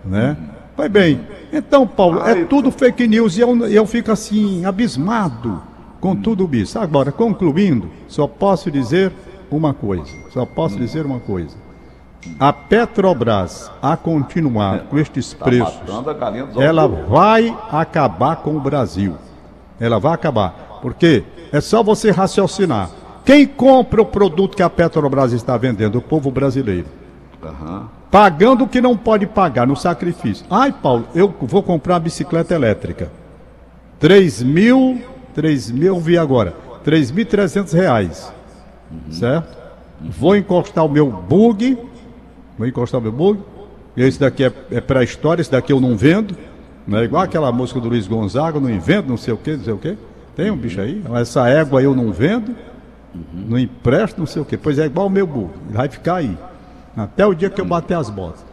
Né? 0.04 0.36
Pois 0.74 0.90
bem, 0.90 1.20
então, 1.52 1.86
Paulo, 1.86 2.22
é 2.22 2.44
tudo 2.44 2.70
fake 2.70 3.06
news 3.06 3.36
e 3.36 3.40
eu, 3.40 3.66
eu 3.66 3.86
fico 3.86 4.12
assim, 4.12 4.64
abismado 4.64 5.62
com 6.00 6.14
tudo 6.14 6.48
isso. 6.54 6.78
Agora, 6.78 7.10
concluindo, 7.10 7.90
só 8.08 8.26
posso 8.26 8.70
dizer 8.70 9.12
uma 9.50 9.74
coisa: 9.74 10.12
só 10.30 10.44
posso 10.44 10.76
dizer 10.76 11.04
uma 11.06 11.20
coisa. 11.20 11.56
A 12.40 12.52
Petrobras, 12.52 13.70
a 13.80 13.96
continuar 13.96 14.80
com 14.84 14.98
estes 14.98 15.32
tá 15.32 15.44
preços, 15.44 15.80
ela 16.56 16.86
vai 16.88 17.56
acabar 17.70 18.36
com 18.36 18.56
o 18.56 18.60
Brasil. 18.60 19.14
Ela 19.78 20.00
vai 20.00 20.14
acabar. 20.14 20.78
Porque 20.82 21.22
é 21.52 21.60
só 21.60 21.82
você 21.82 22.10
raciocinar. 22.10 22.90
Quem 23.24 23.46
compra 23.46 24.02
o 24.02 24.06
produto 24.06 24.56
que 24.56 24.62
a 24.62 24.70
Petrobras 24.70 25.32
está 25.32 25.56
vendendo? 25.56 25.98
O 25.98 26.02
povo 26.02 26.30
brasileiro. 26.30 26.86
Pagando 28.10 28.64
o 28.64 28.68
que 28.68 28.80
não 28.80 28.96
pode 28.96 29.26
pagar 29.26 29.66
no 29.66 29.76
sacrifício. 29.76 30.46
Ai, 30.50 30.72
Paulo, 30.72 31.06
eu 31.14 31.34
vou 31.40 31.62
comprar 31.62 31.94
uma 31.94 32.00
bicicleta 32.00 32.54
elétrica. 32.54 33.10
3 33.98 34.42
mil, 34.42 35.00
3 35.34 35.70
mil, 35.70 35.98
vi 36.00 36.18
agora, 36.18 36.54
3.300 36.84 37.72
reais. 37.72 38.32
Uhum. 38.90 39.12
Certo? 39.12 39.56
Uhum. 40.00 40.10
Vou 40.10 40.36
encostar 40.36 40.84
o 40.84 40.88
meu 40.88 41.10
bug, 41.10 41.78
vou 42.58 42.66
encostar 42.66 43.00
o 43.00 43.02
meu 43.02 43.12
bug. 43.12 43.40
Esse 43.96 44.20
daqui 44.20 44.44
é, 44.44 44.52
é 44.70 44.80
pré-história, 44.80 45.40
esse 45.40 45.50
daqui 45.50 45.72
eu 45.72 45.80
não 45.80 45.96
vendo. 45.96 46.36
Não 46.86 46.98
é 46.98 47.04
igual 47.04 47.22
aquela 47.22 47.50
música 47.50 47.80
do 47.80 47.88
Luiz 47.88 48.06
Gonzaga, 48.06 48.60
não 48.60 48.70
invento, 48.70 49.08
não 49.08 49.16
sei 49.16 49.34
o 49.34 49.36
que, 49.36 49.56
não 49.56 49.64
sei 49.64 49.72
o 49.72 49.78
que. 49.78 49.96
Tem 50.36 50.50
um 50.50 50.56
bicho 50.56 50.80
aí, 50.80 51.02
essa 51.14 51.48
égua 51.48 51.82
eu 51.82 51.96
não 51.96 52.12
vendo, 52.12 52.54
não 53.32 53.58
empresto, 53.58 54.20
não 54.20 54.26
sei 54.26 54.42
o 54.42 54.44
que. 54.44 54.56
Pois 54.56 54.78
é 54.78 54.84
igual 54.84 55.06
o 55.06 55.10
meu 55.10 55.26
bug, 55.26 55.50
vai 55.70 55.88
ficar 55.88 56.16
aí. 56.16 56.36
Até 56.96 57.26
o 57.26 57.34
dia 57.34 57.50
que 57.50 57.60
eu 57.60 57.64
bater 57.64 57.96
as 57.96 58.08
botas. 58.08 58.44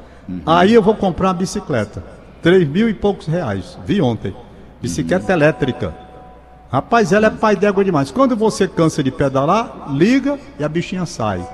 Aí 0.46 0.74
eu 0.74 0.82
vou 0.82 0.96
comprar 0.96 1.28
uma 1.28 1.34
bicicleta. 1.34 2.04
Três 2.42 2.68
mil 2.68 2.90
e 2.90 2.94
poucos 2.94 3.28
reais. 3.28 3.78
Vi 3.86 4.02
ontem. 4.02 4.34
Bicicleta 4.82 5.32
elétrica. 5.32 5.94
Rapaz, 6.74 7.13
ela 7.13 7.27
é 7.27 7.30
pai 7.30 7.56
d'égua 7.56 7.86
demais. 7.86 8.10
Quando 8.10 8.36
você 8.36 8.68
cansa 8.68 9.03
de 9.03 9.12
pedalar, 9.12 9.94
liga 9.94 10.39
e 10.58 10.63
a 10.63 10.68
bichinha 10.68 11.06
sai. 11.06 11.48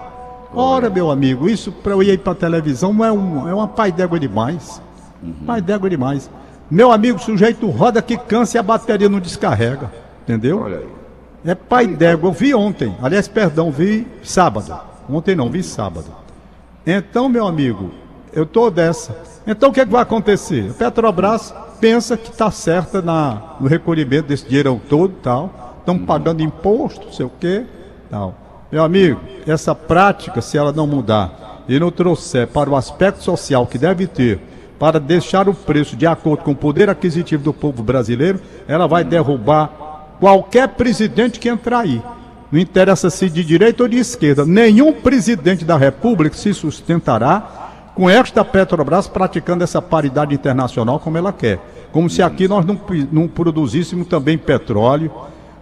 Ora, 0.54 0.90
meu 0.90 1.12
amigo, 1.12 1.50
isso 1.50 1.74
para 1.74 1.92
eu 1.92 2.02
ir 2.02 2.20
para 2.20 2.34
televisão 2.34 3.04
é, 3.04 3.12
um, 3.12 3.46
é 3.46 3.54
uma 3.54 3.68
pai 3.68 3.92
d'égua 3.92 4.18
demais. 4.18 4.82
Uhum. 5.22 5.34
Pai 5.46 5.62
d'égua 5.62 5.90
demais. 5.90 6.32
Meu 6.72 6.90
amigo, 6.90 7.20
sujeito 7.20 7.70
roda 7.70 8.02
que 8.02 8.16
cansa 8.16 8.56
e 8.56 8.60
a 8.60 8.64
bateria 8.64 9.10
não 9.10 9.20
descarrega. 9.20 9.92
Entendeu? 10.24 10.62
Olha 10.62 10.78
aí. 10.78 10.88
É 11.44 11.54
pai 11.54 11.86
d'égua. 11.86 12.30
Eu 12.30 12.34
vi 12.34 12.56
ontem. 12.56 12.96
Aliás, 13.02 13.28
perdão, 13.28 13.70
vi 13.72 14.08
sábado. 14.24 14.74
Ontem 15.10 15.36
não, 15.36 15.50
vi 15.50 15.62
sábado. 15.64 16.08
Então, 16.88 17.28
meu 17.28 17.46
amigo, 17.46 17.92
eu 18.32 18.44
estou 18.44 18.72
dessa. 18.72 19.18
Então, 19.46 19.70
o 19.70 19.74
que, 19.74 19.82
é 19.82 19.86
que 19.86 19.92
vai 19.92 20.02
acontecer? 20.02 20.70
A 20.70 20.74
Petrobras 20.76 21.54
pensa 21.80 22.18
que 22.18 22.30
está 22.30 22.52
certa 22.52 23.02
na, 23.02 23.56
no 23.60 23.68
recolhimento 23.68 24.28
desse 24.28 24.48
dinheiro 24.48 24.80
todo 24.90 25.14
tal. 25.22 25.78
Estão 25.80 25.98
pagando 25.98 26.44
imposto, 26.44 27.06
não 27.06 27.14
sei 27.14 27.26
o 27.26 27.32
quê, 27.40 27.66
tal. 28.10 28.36
Meu 28.72 28.84
amigo, 28.84 29.20
essa 29.48 29.74
prática, 29.74 30.42
se 30.42 30.58
ela 30.58 30.72
não 30.72 30.86
mudar 30.86 31.64
e 31.68 31.80
não 31.80 31.90
trouxer 31.90 32.48
para 32.48 32.70
o 32.70 32.76
aspecto 32.76 33.24
social 33.24 33.66
que 33.66 33.78
deve 33.78 34.06
ter, 34.06 34.40
para 34.78 35.00
deixar 35.00 35.50
o 35.50 35.54
preço 35.54 35.96
de 35.96 36.06
acordo 36.06 36.44
com 36.44 36.52
o 36.52 36.56
poder 36.56 36.90
aquisitivo 36.90 37.44
do 37.44 37.54
povo 37.54 37.84
brasileiro, 37.84 38.40
ela 38.68 38.88
vai 38.88 39.04
derrubar 39.04 40.16
qualquer 40.20 40.70
presidente 40.70 41.40
que 41.40 41.50
entrar 41.50 41.80
aí. 41.80 42.02
Não 42.52 42.60
interessa 42.60 43.10
se 43.10 43.30
de 43.30 43.44
direita 43.44 43.84
ou 43.84 43.90
de 43.90 43.98
esquerda. 43.98 44.46
Nenhum 44.46 44.94
presidente 44.94 45.66
da 45.66 45.78
República 45.78 46.36
se 46.36 46.54
sustentará 46.54 47.69
com 47.96 48.10
esta 48.10 48.46
Petrobras 48.46 49.08
praticando 49.08 49.64
essa 49.64 49.82
paridade 49.82 50.34
internacional 50.34 51.00
como 51.00 51.18
ela 51.18 51.34
quer. 51.34 51.60
Como 51.92 52.10
se 52.10 52.22
aqui 52.22 52.48
nós 52.48 52.66
não, 52.66 52.80
não 53.12 53.28
produzíssemos 53.28 54.08
também 54.08 54.38
petróleo, 54.38 55.12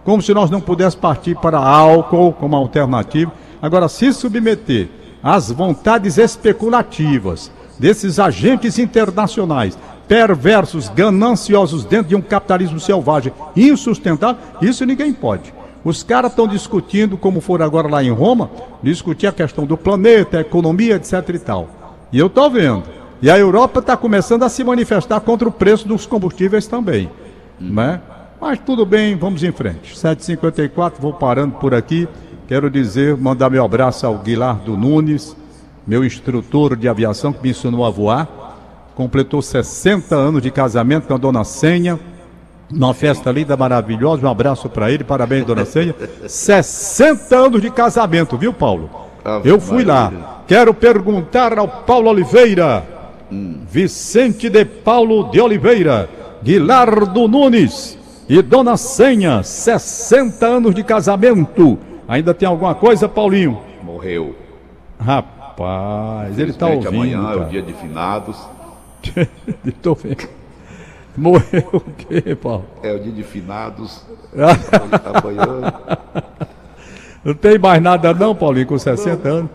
como 0.04 0.22
se 0.22 0.32
nós 0.32 0.50
não 0.50 0.60
pudéssemos 0.60 0.94
partir 0.94 1.36
para 1.36 1.58
álcool 1.58 2.32
como 2.32 2.56
alternativa. 2.56 3.32
Agora, 3.60 3.88
se 3.88 4.12
submeter 4.12 4.88
às 5.22 5.50
vontades 5.50 6.18
especulativas 6.18 7.50
desses 7.78 8.18
agentes 8.18 8.78
internacionais, 8.78 9.78
perversos, 10.06 10.88
gananciosos 10.88 11.84
dentro 11.84 12.08
de 12.08 12.16
um 12.16 12.20
capitalismo 12.20 12.80
selvagem 12.80 13.32
insustentável, 13.56 14.40
isso 14.62 14.84
ninguém 14.84 15.12
pode. 15.12 15.52
Os 15.84 16.02
caras 16.02 16.32
estão 16.32 16.46
discutindo, 16.46 17.16
como 17.16 17.40
for 17.40 17.62
agora 17.62 17.88
lá 17.88 18.02
em 18.02 18.10
Roma, 18.10 18.50
discutir 18.82 19.26
a 19.26 19.32
questão 19.32 19.64
do 19.64 19.76
planeta, 19.76 20.38
a 20.38 20.40
economia, 20.40 20.96
etc 20.96 21.28
e 21.28 21.38
tal. 21.38 21.77
E 22.12 22.18
eu 22.18 22.26
estou 22.26 22.50
vendo. 22.50 22.84
E 23.20 23.30
a 23.30 23.38
Europa 23.38 23.80
está 23.80 23.96
começando 23.96 24.44
a 24.44 24.48
se 24.48 24.62
manifestar 24.62 25.20
contra 25.20 25.48
o 25.48 25.52
preço 25.52 25.86
dos 25.86 26.06
combustíveis 26.06 26.66
também. 26.66 27.10
Né? 27.60 28.00
Mas 28.40 28.58
tudo 28.60 28.86
bem, 28.86 29.16
vamos 29.16 29.42
em 29.42 29.50
frente. 29.50 29.94
7h54, 29.94 30.94
vou 31.00 31.12
parando 31.12 31.56
por 31.56 31.74
aqui. 31.74 32.08
Quero 32.46 32.70
dizer, 32.70 33.16
mandar 33.16 33.50
meu 33.50 33.64
abraço 33.64 34.06
ao 34.06 34.16
Guilardo 34.18 34.76
Nunes, 34.76 35.36
meu 35.86 36.04
instrutor 36.04 36.76
de 36.76 36.88
aviação 36.88 37.32
que 37.32 37.42
me 37.42 37.50
ensinou 37.50 37.84
a 37.84 37.90
voar. 37.90 38.28
Completou 38.94 39.42
60 39.42 40.14
anos 40.14 40.42
de 40.42 40.50
casamento 40.50 41.08
com 41.08 41.14
a 41.14 41.18
dona 41.18 41.44
Senha 41.44 41.98
numa 42.70 42.94
festa 42.94 43.30
linda, 43.32 43.56
maravilhosa. 43.56 44.26
Um 44.26 44.30
abraço 44.30 44.68
para 44.68 44.90
ele, 44.90 45.02
parabéns, 45.02 45.44
dona 45.44 45.64
Senha. 45.64 45.94
60 46.26 47.36
anos 47.36 47.62
de 47.62 47.70
casamento, 47.70 48.36
viu, 48.36 48.52
Paulo? 48.52 49.07
Eu 49.44 49.60
fui 49.60 49.84
lá. 49.84 50.42
Quero 50.46 50.72
perguntar 50.72 51.58
ao 51.58 51.68
Paulo 51.68 52.08
Oliveira, 52.10 52.84
Vicente 53.70 54.48
de 54.48 54.64
Paulo 54.64 55.30
de 55.30 55.40
Oliveira, 55.40 56.08
Guilardo 56.42 57.28
Nunes 57.28 57.98
e 58.28 58.40
Dona 58.40 58.76
Senha, 58.76 59.42
60 59.42 60.46
anos 60.46 60.74
de 60.74 60.82
casamento. 60.82 61.78
Ainda 62.06 62.32
tem 62.32 62.48
alguma 62.48 62.74
coisa, 62.74 63.08
Paulinho? 63.08 63.60
Morreu. 63.82 64.34
Rapaz, 64.98 66.38
ele 66.38 66.52
tá 66.52 66.66
ouvindo. 66.66 66.88
amanhã 66.88 67.20
é 67.20 67.22
cara. 67.22 67.40
o 67.40 67.44
dia 67.46 67.62
de 67.62 67.72
finados. 67.74 68.36
Tô 69.82 69.94
vendo. 69.94 70.28
Morreu 71.16 71.68
o 71.72 71.80
quê, 71.80 72.34
Paulo? 72.34 72.64
É 72.82 72.92
o 72.92 72.98
dia 72.98 73.12
de 73.12 73.22
finados. 73.22 74.02
amanhã. 74.32 75.74
Não 77.28 77.34
tem 77.34 77.58
mais 77.58 77.82
nada 77.82 78.14
não, 78.14 78.34
Paulinho, 78.34 78.66
com 78.66 78.78
60 78.78 79.28
anos. 79.28 79.50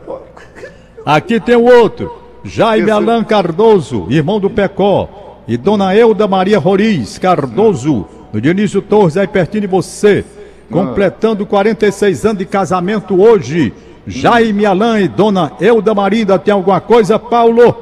Aqui 1.04 1.40
tem 1.40 1.56
o 1.56 1.64
outro. 1.64 2.22
Jaime 2.44 2.92
Alain 2.92 3.24
Cardoso, 3.24 4.06
irmão 4.12 4.40
do 4.40 4.48
Pecó. 4.48 5.40
E 5.48 5.58
Dona 5.58 5.96
Euda 5.96 6.28
Maria 6.28 6.60
Roriz 6.60 7.18
Cardoso, 7.18 8.06
no 8.32 8.40
Dionísio 8.40 8.80
Torres, 8.80 9.18
aí 9.18 9.26
pertinho 9.26 9.62
de 9.62 9.68
você. 9.68 10.24
Completando 10.70 11.48
46 11.48 12.26
anos 12.26 12.38
de 12.38 12.46
casamento 12.46 13.20
hoje. 13.20 13.74
Jaime 14.06 14.68
Alain 14.68 15.06
e 15.06 15.08
Dona 15.08 15.54
Euda 15.60 15.96
Maria, 15.96 16.20
ainda 16.20 16.38
tem 16.38 16.54
alguma 16.54 16.80
coisa, 16.80 17.18
Paulo? 17.18 17.74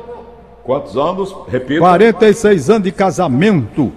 Quantos 0.64 0.96
anos? 0.96 1.36
Repita. 1.50 1.82
46 1.82 2.70
anos 2.70 2.84
de 2.84 2.94
casamento. 2.94 3.92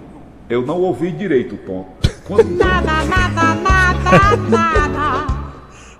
Eu 0.49 0.61
não 0.61 0.81
ouvi 0.81 1.09
direito, 1.09 1.55
Tom. 1.65 1.85
Quantos 2.27 2.57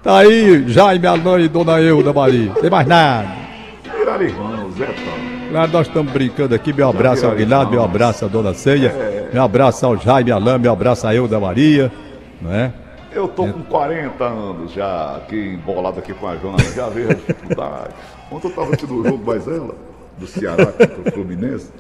Tá 0.06 0.20
aí, 0.20 0.64
Jaime 0.70 1.08
Alain 1.08 1.46
e 1.46 1.48
Dona 1.50 1.82
Euda 1.82 2.14
Maria. 2.14 2.52
Tem 2.62 2.70
mais 2.70 2.86
nada. 2.88 3.28
Virar 3.98 4.22
irmãos, 4.22 4.80
é, 4.80 4.86
Tom. 4.86 5.68
Nós 5.72 5.88
estamos 5.88 6.14
brincando 6.14 6.54
aqui. 6.54 6.72
Meu 6.72 6.88
abraço 6.90 7.26
ao 7.26 7.34
Guilherme, 7.36 7.72
meu 7.72 7.84
abraço 7.84 8.24
à 8.24 8.28
Dona 8.28 8.54
Ceia, 8.54 8.90
É. 8.90 9.30
meu 9.34 9.42
abraço 9.42 9.84
ao 9.86 9.98
Jaime 9.98 10.32
Alain, 10.32 10.60
meu 10.60 10.72
abraço 10.72 11.08
a 11.08 11.16
Euda 11.16 11.40
Maria, 11.40 11.92
não 12.40 12.54
é? 12.54 12.72
Eu 13.12 13.28
tô 13.28 13.48
com 13.48 13.64
40 13.64 14.24
anos 14.26 14.72
já 14.74 15.16
aqui 15.18 15.36
embolado 15.56 15.98
aqui 16.00 16.14
com 16.14 16.28
a 16.28 16.36
Jona, 16.36 16.58
já 16.76 16.88
vejo 16.90 17.10
a 17.10 17.14
dificuldade. 17.14 17.94
Ontem 18.32 18.48
eu 18.48 18.54
tava 18.54 18.68
assistindo 18.68 19.00
o 19.02 19.04
jogo 19.08 19.26
mais 19.26 19.48
ela, 19.48 19.74
do 20.20 20.28
Ceará 20.28 20.66
contra 20.68 21.02
o 21.10 21.12
Fluminense, 21.12 21.72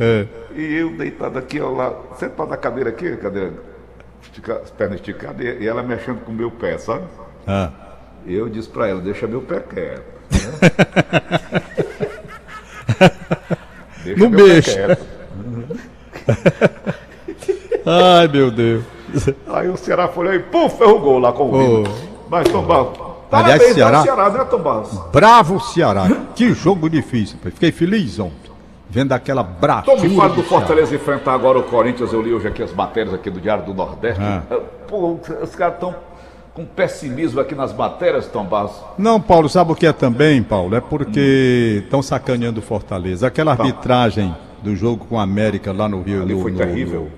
É. 0.00 0.26
e 0.56 0.74
eu 0.74 0.96
deitado 0.96 1.38
aqui, 1.38 1.60
ó, 1.60 1.70
lá, 1.70 1.92
sentado 2.18 2.48
na 2.48 2.56
cadeira 2.56 2.90
aqui, 2.90 3.16
cadeira, 3.18 3.52
estica- 4.22 4.60
as 4.64 4.70
pernas 4.70 4.96
esticadas, 4.98 5.44
e 5.60 5.68
ela 5.68 5.82
mexendo 5.82 6.24
com 6.24 6.32
o 6.32 6.34
meu 6.34 6.50
pé, 6.50 6.78
sabe? 6.78 7.04
Ah. 7.46 7.70
Eu 8.26 8.48
disse 8.48 8.68
pra 8.68 8.88
ela, 8.88 9.00
deixa 9.00 9.26
meu 9.26 9.40
pé 9.42 9.60
quieto. 9.60 10.04
Né? 10.32 10.40
Deixa 14.04 14.20
Não 14.22 14.30
meu 14.30 14.46
pé 14.46 14.62
quieto. 14.62 15.06
Ai, 17.86 18.28
meu 18.28 18.50
Deus. 18.50 18.84
Aí 19.48 19.68
o 19.68 19.76
Ceará 19.76 20.08
foi 20.08 20.34
e 20.34 20.38
puf, 20.40 20.76
ferrou 20.76 20.96
o 20.96 21.00
gol 21.00 21.18
lá 21.18 21.32
com 21.32 21.50
o. 21.52 21.84
Vina. 21.84 21.94
Mas 22.28 22.48
Tom 22.48 22.62
Barros, 22.64 22.98
Aliás, 23.30 23.58
parabéns 23.58 23.74
Ceará- 23.74 24.02
Ceará, 24.02 24.30
né, 24.30 24.44
Tom 24.44 24.58
Barros? 24.58 24.98
Bravo 25.12 25.60
Ceará. 25.60 26.08
Que 26.34 26.52
jogo 26.52 26.90
difícil. 26.90 27.38
pai. 27.40 27.52
Fiquei 27.52 27.70
feliz 27.70 28.18
ontem. 28.18 28.50
Vendo 28.90 29.12
aquela 29.12 29.42
bravura. 29.42 29.96
Tom, 29.96 30.02
me 30.02 30.16
fala 30.16 30.28
do 30.30 30.34
Ceará. 30.42 30.48
Fortaleza 30.48 30.94
enfrentar 30.94 31.34
agora 31.34 31.58
o 31.58 31.62
Corinthians. 31.62 32.12
Eu 32.12 32.22
li 32.22 32.32
hoje 32.32 32.48
aqui 32.48 32.62
as 32.62 32.72
matérias 32.72 33.14
aqui 33.14 33.30
do 33.30 33.40
Diário 33.40 33.64
do 33.64 33.74
Nordeste. 33.74 34.20
Ah. 34.22 34.42
Pô, 34.88 35.18
os 35.42 35.54
caras 35.54 35.74
estão 35.74 35.94
com 36.56 36.64
pessimismo 36.64 37.38
aqui 37.38 37.54
nas 37.54 37.72
matérias, 37.76 38.26
Tom 38.26 38.44
Barros. 38.44 38.72
Não, 38.96 39.20
Paulo, 39.20 39.46
sabe 39.46 39.72
o 39.72 39.74
que 39.74 39.86
é 39.86 39.92
também, 39.92 40.42
Paulo? 40.42 40.74
É 40.74 40.80
porque 40.80 41.82
estão 41.84 42.00
sacaneando 42.00 42.60
o 42.60 42.62
Fortaleza. 42.62 43.26
Aquela 43.26 43.52
arbitragem 43.52 44.34
do 44.62 44.74
jogo 44.74 45.04
com 45.04 45.20
a 45.20 45.22
América 45.22 45.70
lá 45.70 45.86
no 45.86 46.00
Rio. 46.00 46.22
Ali 46.22 46.34
no- 46.34 46.40
foi 46.40 46.50
no- 46.52 46.56
terrível. 46.58 47.10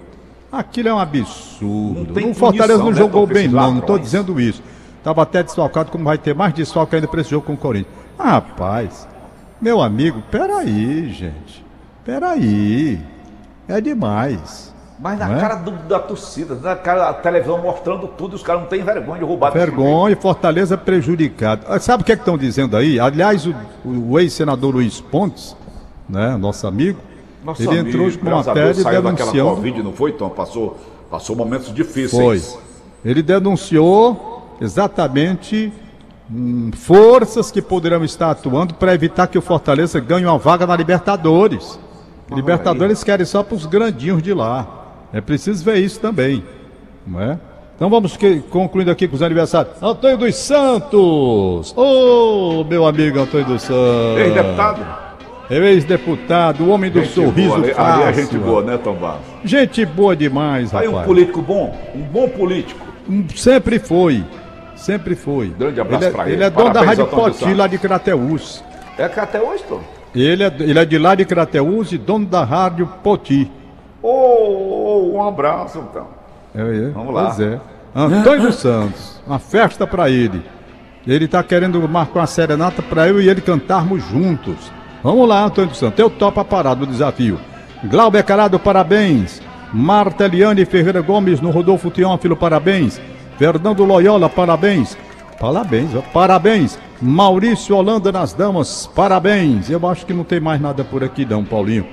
Aquilo 0.51 0.89
é 0.89 0.95
um 0.95 0.99
absurdo. 0.99 2.21
Não 2.21 2.31
o 2.31 2.35
Fortaleza 2.35 2.79
não 2.83 2.91
né, 2.91 2.97
jogou 2.99 3.27
bem, 3.29 3.47
não. 3.47 3.71
Não 3.75 3.79
estou 3.79 3.97
dizendo 3.99 4.41
isso. 4.41 4.61
Estava 4.99 5.23
até 5.23 5.43
desfalcado, 5.43 5.91
como 5.93 6.03
vai 6.05 6.19
ter 6.19 6.35
mais 6.35 6.53
desfalque 6.53 6.97
ainda 6.97 7.07
para 7.07 7.21
esse 7.21 7.31
jogo 7.31 7.47
com 7.47 7.53
o 7.53 7.57
Corinthians. 7.57 7.95
Ah, 8.19 8.33
rapaz, 8.33 9.07
meu 9.61 9.81
amigo, 9.81 10.21
peraí, 10.31 11.13
gente. 11.13 11.65
Peraí. 12.05 12.99
É 13.69 13.81
demais. 13.81 14.75
Mas 15.01 15.19
na 15.19 15.37
é? 15.37 15.41
cara 15.41 15.55
do- 15.55 15.71
da 15.89 16.01
torcida, 16.01 16.57
na 16.57 16.75
cara 16.75 17.07
da 17.07 17.13
televisão 17.15 17.59
mostrando 17.63 18.09
tudo, 18.09 18.35
os 18.35 18.43
caras 18.43 18.63
não 18.63 18.69
têm 18.69 18.83
vergonha 18.83 19.19
de 19.21 19.25
roubar 19.25 19.53
Vergonha 19.53 20.13
e 20.13 20.17
Fortaleza 20.17 20.77
prejudicado. 20.77 21.65
Ah, 21.69 21.79
Sabe 21.79 22.03
o 22.03 22.07
que 22.07 22.11
é 22.13 22.17
estão 22.17 22.37
dizendo 22.37 22.77
aí? 22.77 22.99
Aliás, 22.99 23.47
o, 23.47 23.55
o 23.85 24.19
ex-senador 24.19 24.75
Luiz 24.75 25.01
Pontes, 25.01 25.57
né, 26.09 26.37
nosso 26.37 26.67
amigo. 26.67 26.99
Nosso 27.45 27.63
ele 27.63 27.69
amigo, 27.71 27.89
entrou 27.89 28.07
hoje 28.07 28.19
com 28.19 28.27
uma 28.27 28.43
matéria 28.43 28.75
saiu 28.75 29.01
daquela 29.03 29.15
denunciando. 29.15 29.51
Covid, 29.51 29.83
não 29.85 29.93
foi, 29.93 30.13
Tom? 30.13 30.29
Passou, 30.31 30.77
passou 31.09 31.37
momentos 31.37 31.67
Foi. 31.69 31.75
difíceis. 31.77 32.59
Ele 33.05 33.23
denunciou 33.23 34.57
exatamente 34.61 35.73
hum, 36.29 36.71
forças 36.75 37.53
que 37.53 37.63
poderão 37.63 38.05
estar 38.05 38.33
atuando 38.33 38.75
para 38.75 38.93
evitar 38.93 39.29
que 39.29 39.39
o 39.39 39.43
Fortaleza 39.43 40.01
ganhe 40.01 40.27
uma 40.27 40.39
vaga 40.39 40.67
na 40.67 40.75
Libertadores. 40.75 41.79
Libertadores 42.35 43.05
querem 43.05 43.25
só 43.25 43.43
para 43.45 43.55
os 43.55 43.65
grandinhos 43.65 44.21
de 44.23 44.35
lá. 44.35 44.78
É 45.13 45.21
preciso 45.21 45.65
ver 45.65 45.77
isso 45.79 46.01
também. 46.01 46.43
Não 47.07 47.21
é? 47.21 47.39
Então 47.77 47.89
vamos 47.89 48.17
que- 48.17 48.41
concluindo 48.51 48.91
aqui 48.91 49.07
com 49.07 49.15
os 49.15 49.23
aniversários. 49.23 49.81
Antônio 49.83 50.19
dos 50.19 50.35
Santos! 50.35 51.73
Ô, 51.77 52.65
meu 52.69 52.87
amigo 52.87 53.21
Antônio 53.21 53.47
dos 53.47 53.63
Santos! 53.63 54.19
Ei, 54.19 54.31
deputado. 54.33 54.87
Ex-deputado, 55.51 56.65
o 56.65 56.69
homem 56.69 56.91
do 56.91 57.01
Gente 57.03 57.15
sorriso 57.15 57.49
boa, 57.49 57.59
ali, 57.59 57.73
fácil. 57.73 58.03
ali 58.03 58.03
é 58.03 58.13
gente 58.13 58.37
boa, 58.37 58.63
né, 58.63 58.77
Tom 58.77 58.95
Barros? 58.95 59.21
Gente 59.45 59.87
boa 59.87 60.15
demais, 60.15 60.75
Aí 60.75 60.87
um 60.87 60.91
rapaz. 60.91 61.07
político 61.07 61.41
bom, 61.41 61.75
um 61.95 62.03
bom 62.03 62.29
político. 62.29 62.87
Sempre 63.35 63.79
foi. 63.79 64.23
Sempre 64.77 65.15
foi. 65.15 65.49
Grande 65.59 65.81
abraço 65.81 66.05
ele 66.05 66.11
é, 66.11 66.15
pra 66.15 66.25
ele. 66.27 66.35
Ele 66.35 66.45
é 66.45 66.51
dono 66.51 66.73
da 66.73 66.83
Rádio 66.83 67.07
Poti, 67.07 67.55
lá 67.55 67.67
de 67.67 67.79
Crateús. 67.79 68.63
É 68.99 69.41
hoje, 69.41 69.65
Tom. 69.69 69.81
Ele 70.15 70.43
é, 70.43 70.53
ele 70.59 70.79
é 70.79 70.85
de 70.85 70.99
lá 70.99 71.15
de 71.15 71.25
Crateús 71.25 71.93
e 71.93 71.99
dono 71.99 72.27
da 72.27 72.45
Rádio 72.45 72.87
Poti. 73.03 73.51
Ô, 74.03 74.09
ô, 74.09 74.68
um 75.19 75.29
abraço, 75.29 75.85
então. 75.91 76.07
É, 76.55 76.61
é, 76.61 76.91
Vamos 76.91 77.15
lá. 77.15 77.25
Pois 77.27 77.41
é. 77.41 77.61
Antônio 77.95 78.43
dos 78.43 78.57
Santos, 78.57 79.21
uma 79.27 79.39
festa 79.39 79.87
pra 79.87 80.11
ele. 80.11 80.43
Ele 81.07 81.27
tá 81.27 81.43
querendo 81.43 81.87
marcar 81.89 82.21
uma 82.21 82.27
serenata 82.27 82.83
pra 82.83 83.09
eu 83.09 83.21
e 83.21 83.29
ele 83.29 83.41
cantarmos 83.41 84.05
juntos. 84.05 84.71
Vamos 85.03 85.29
lá, 85.29 85.45
Antônio 85.45 85.71
dos 85.71 85.79
Santos. 85.79 85.99
Eu 85.99 86.11
topo 86.11 86.41
a 86.41 86.45
parada 86.45 86.85
do 86.85 86.87
desafio. 86.87 87.39
Glauber 87.85 88.23
Carado, 88.25 88.59
parabéns. 88.59 89.41
Marta 89.73 90.25
Eliane 90.25 90.65
Ferreira 90.65 91.01
Gomes 91.01 91.41
no 91.41 91.51
Rodolfo 91.51 91.91
Teófilo, 91.91 92.37
parabéns. 92.37 93.01
Fernando 93.39 93.85
Loyola, 93.85 94.29
parabéns. 94.29 94.97
Parabéns, 95.39 95.95
ó, 95.95 96.03
parabéns. 96.13 96.79
Maurício 97.01 97.77
Holanda 97.77 98.11
nas 98.11 98.33
damas, 98.33 98.91
parabéns. 98.95 99.71
Eu 99.71 99.87
acho 99.89 100.05
que 100.05 100.13
não 100.13 100.25
tem 100.25 100.41
mais 100.41 100.61
nada 100.61 100.83
por 100.83 101.05
aqui 101.05 101.25
não, 101.25 101.45
Paulinho. 101.45 101.87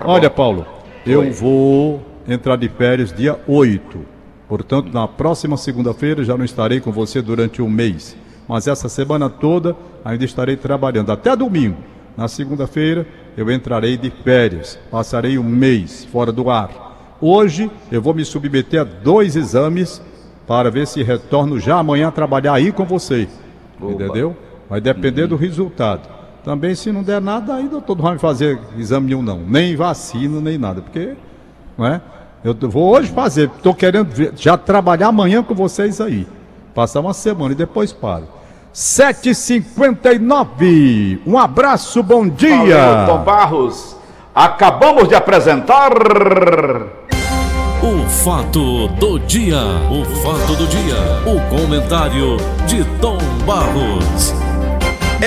Olha, 0.00 0.30
Paulo, 0.30 0.66
eu 1.06 1.20
Oi. 1.20 1.30
vou 1.30 2.02
entrar 2.28 2.56
de 2.56 2.68
férias 2.68 3.12
dia 3.12 3.38
8. 3.46 3.98
Portanto, 4.48 4.92
na 4.92 5.08
próxima 5.08 5.56
segunda-feira 5.56 6.24
já 6.24 6.36
não 6.36 6.44
estarei 6.44 6.80
com 6.80 6.92
você 6.92 7.20
durante 7.20 7.60
um 7.60 7.68
mês. 7.68 8.16
Mas 8.48 8.66
essa 8.66 8.88
semana 8.88 9.28
toda 9.28 9.76
ainda 10.04 10.24
estarei 10.24 10.56
trabalhando 10.56 11.10
até 11.10 11.34
domingo. 11.34 11.78
Na 12.16 12.28
segunda-feira 12.28 13.06
eu 13.36 13.50
entrarei 13.50 13.96
de 13.96 14.10
férias. 14.10 14.78
Passarei 14.90 15.38
um 15.38 15.42
mês 15.42 16.04
fora 16.04 16.30
do 16.30 16.48
ar. 16.48 17.16
Hoje 17.20 17.70
eu 17.90 18.00
vou 18.00 18.14
me 18.14 18.24
submeter 18.24 18.82
a 18.82 18.84
dois 18.84 19.36
exames 19.36 20.00
para 20.46 20.70
ver 20.70 20.86
se 20.86 21.02
retorno 21.02 21.58
já 21.58 21.78
amanhã 21.78 22.08
a 22.08 22.12
trabalhar 22.12 22.54
aí 22.54 22.70
com 22.70 22.84
você. 22.84 23.28
Entendeu? 23.82 24.36
Vai 24.68 24.80
depender 24.80 25.26
do 25.26 25.36
resultado. 25.36 26.08
Também, 26.44 26.76
se 26.76 26.92
não 26.92 27.02
der 27.02 27.20
nada, 27.20 27.56
aí 27.56 27.68
doutor 27.68 27.96
não 27.96 28.04
vai 28.04 28.12
me 28.14 28.20
fazer 28.20 28.58
exame 28.78 29.08
nenhum, 29.08 29.22
não. 29.22 29.40
Nem 29.40 29.74
vacina, 29.74 30.40
nem 30.40 30.56
nada. 30.56 30.80
Porque, 30.80 31.14
não 31.76 31.84
é? 31.84 32.00
Eu 32.46 32.54
vou 32.70 32.94
hoje 32.94 33.10
fazer. 33.10 33.50
Estou 33.56 33.74
querendo 33.74 34.06
ver- 34.08 34.32
já 34.36 34.56
trabalhar 34.56 35.08
amanhã 35.08 35.42
com 35.42 35.54
vocês 35.54 36.00
aí. 36.00 36.26
Passar 36.74 37.00
uma 37.00 37.12
semana 37.14 37.52
e 37.52 37.56
depois 37.56 37.92
paro. 37.92 38.28
7h59. 38.72 41.20
Um 41.26 41.38
abraço, 41.38 42.02
bom 42.02 42.26
dia. 42.28 42.56
Valeu, 42.76 43.06
Tom 43.06 43.18
Barros. 43.24 43.96
Acabamos 44.34 45.08
de 45.08 45.14
apresentar. 45.14 45.92
O 47.82 48.06
fato 48.08 48.88
do 48.88 49.18
dia. 49.20 49.60
O 49.90 50.04
fato 50.22 50.54
do 50.56 50.66
dia. 50.66 50.96
O 51.26 51.40
comentário 51.48 52.36
de 52.66 52.84
Tom 53.00 53.16
Barros. 53.46 54.34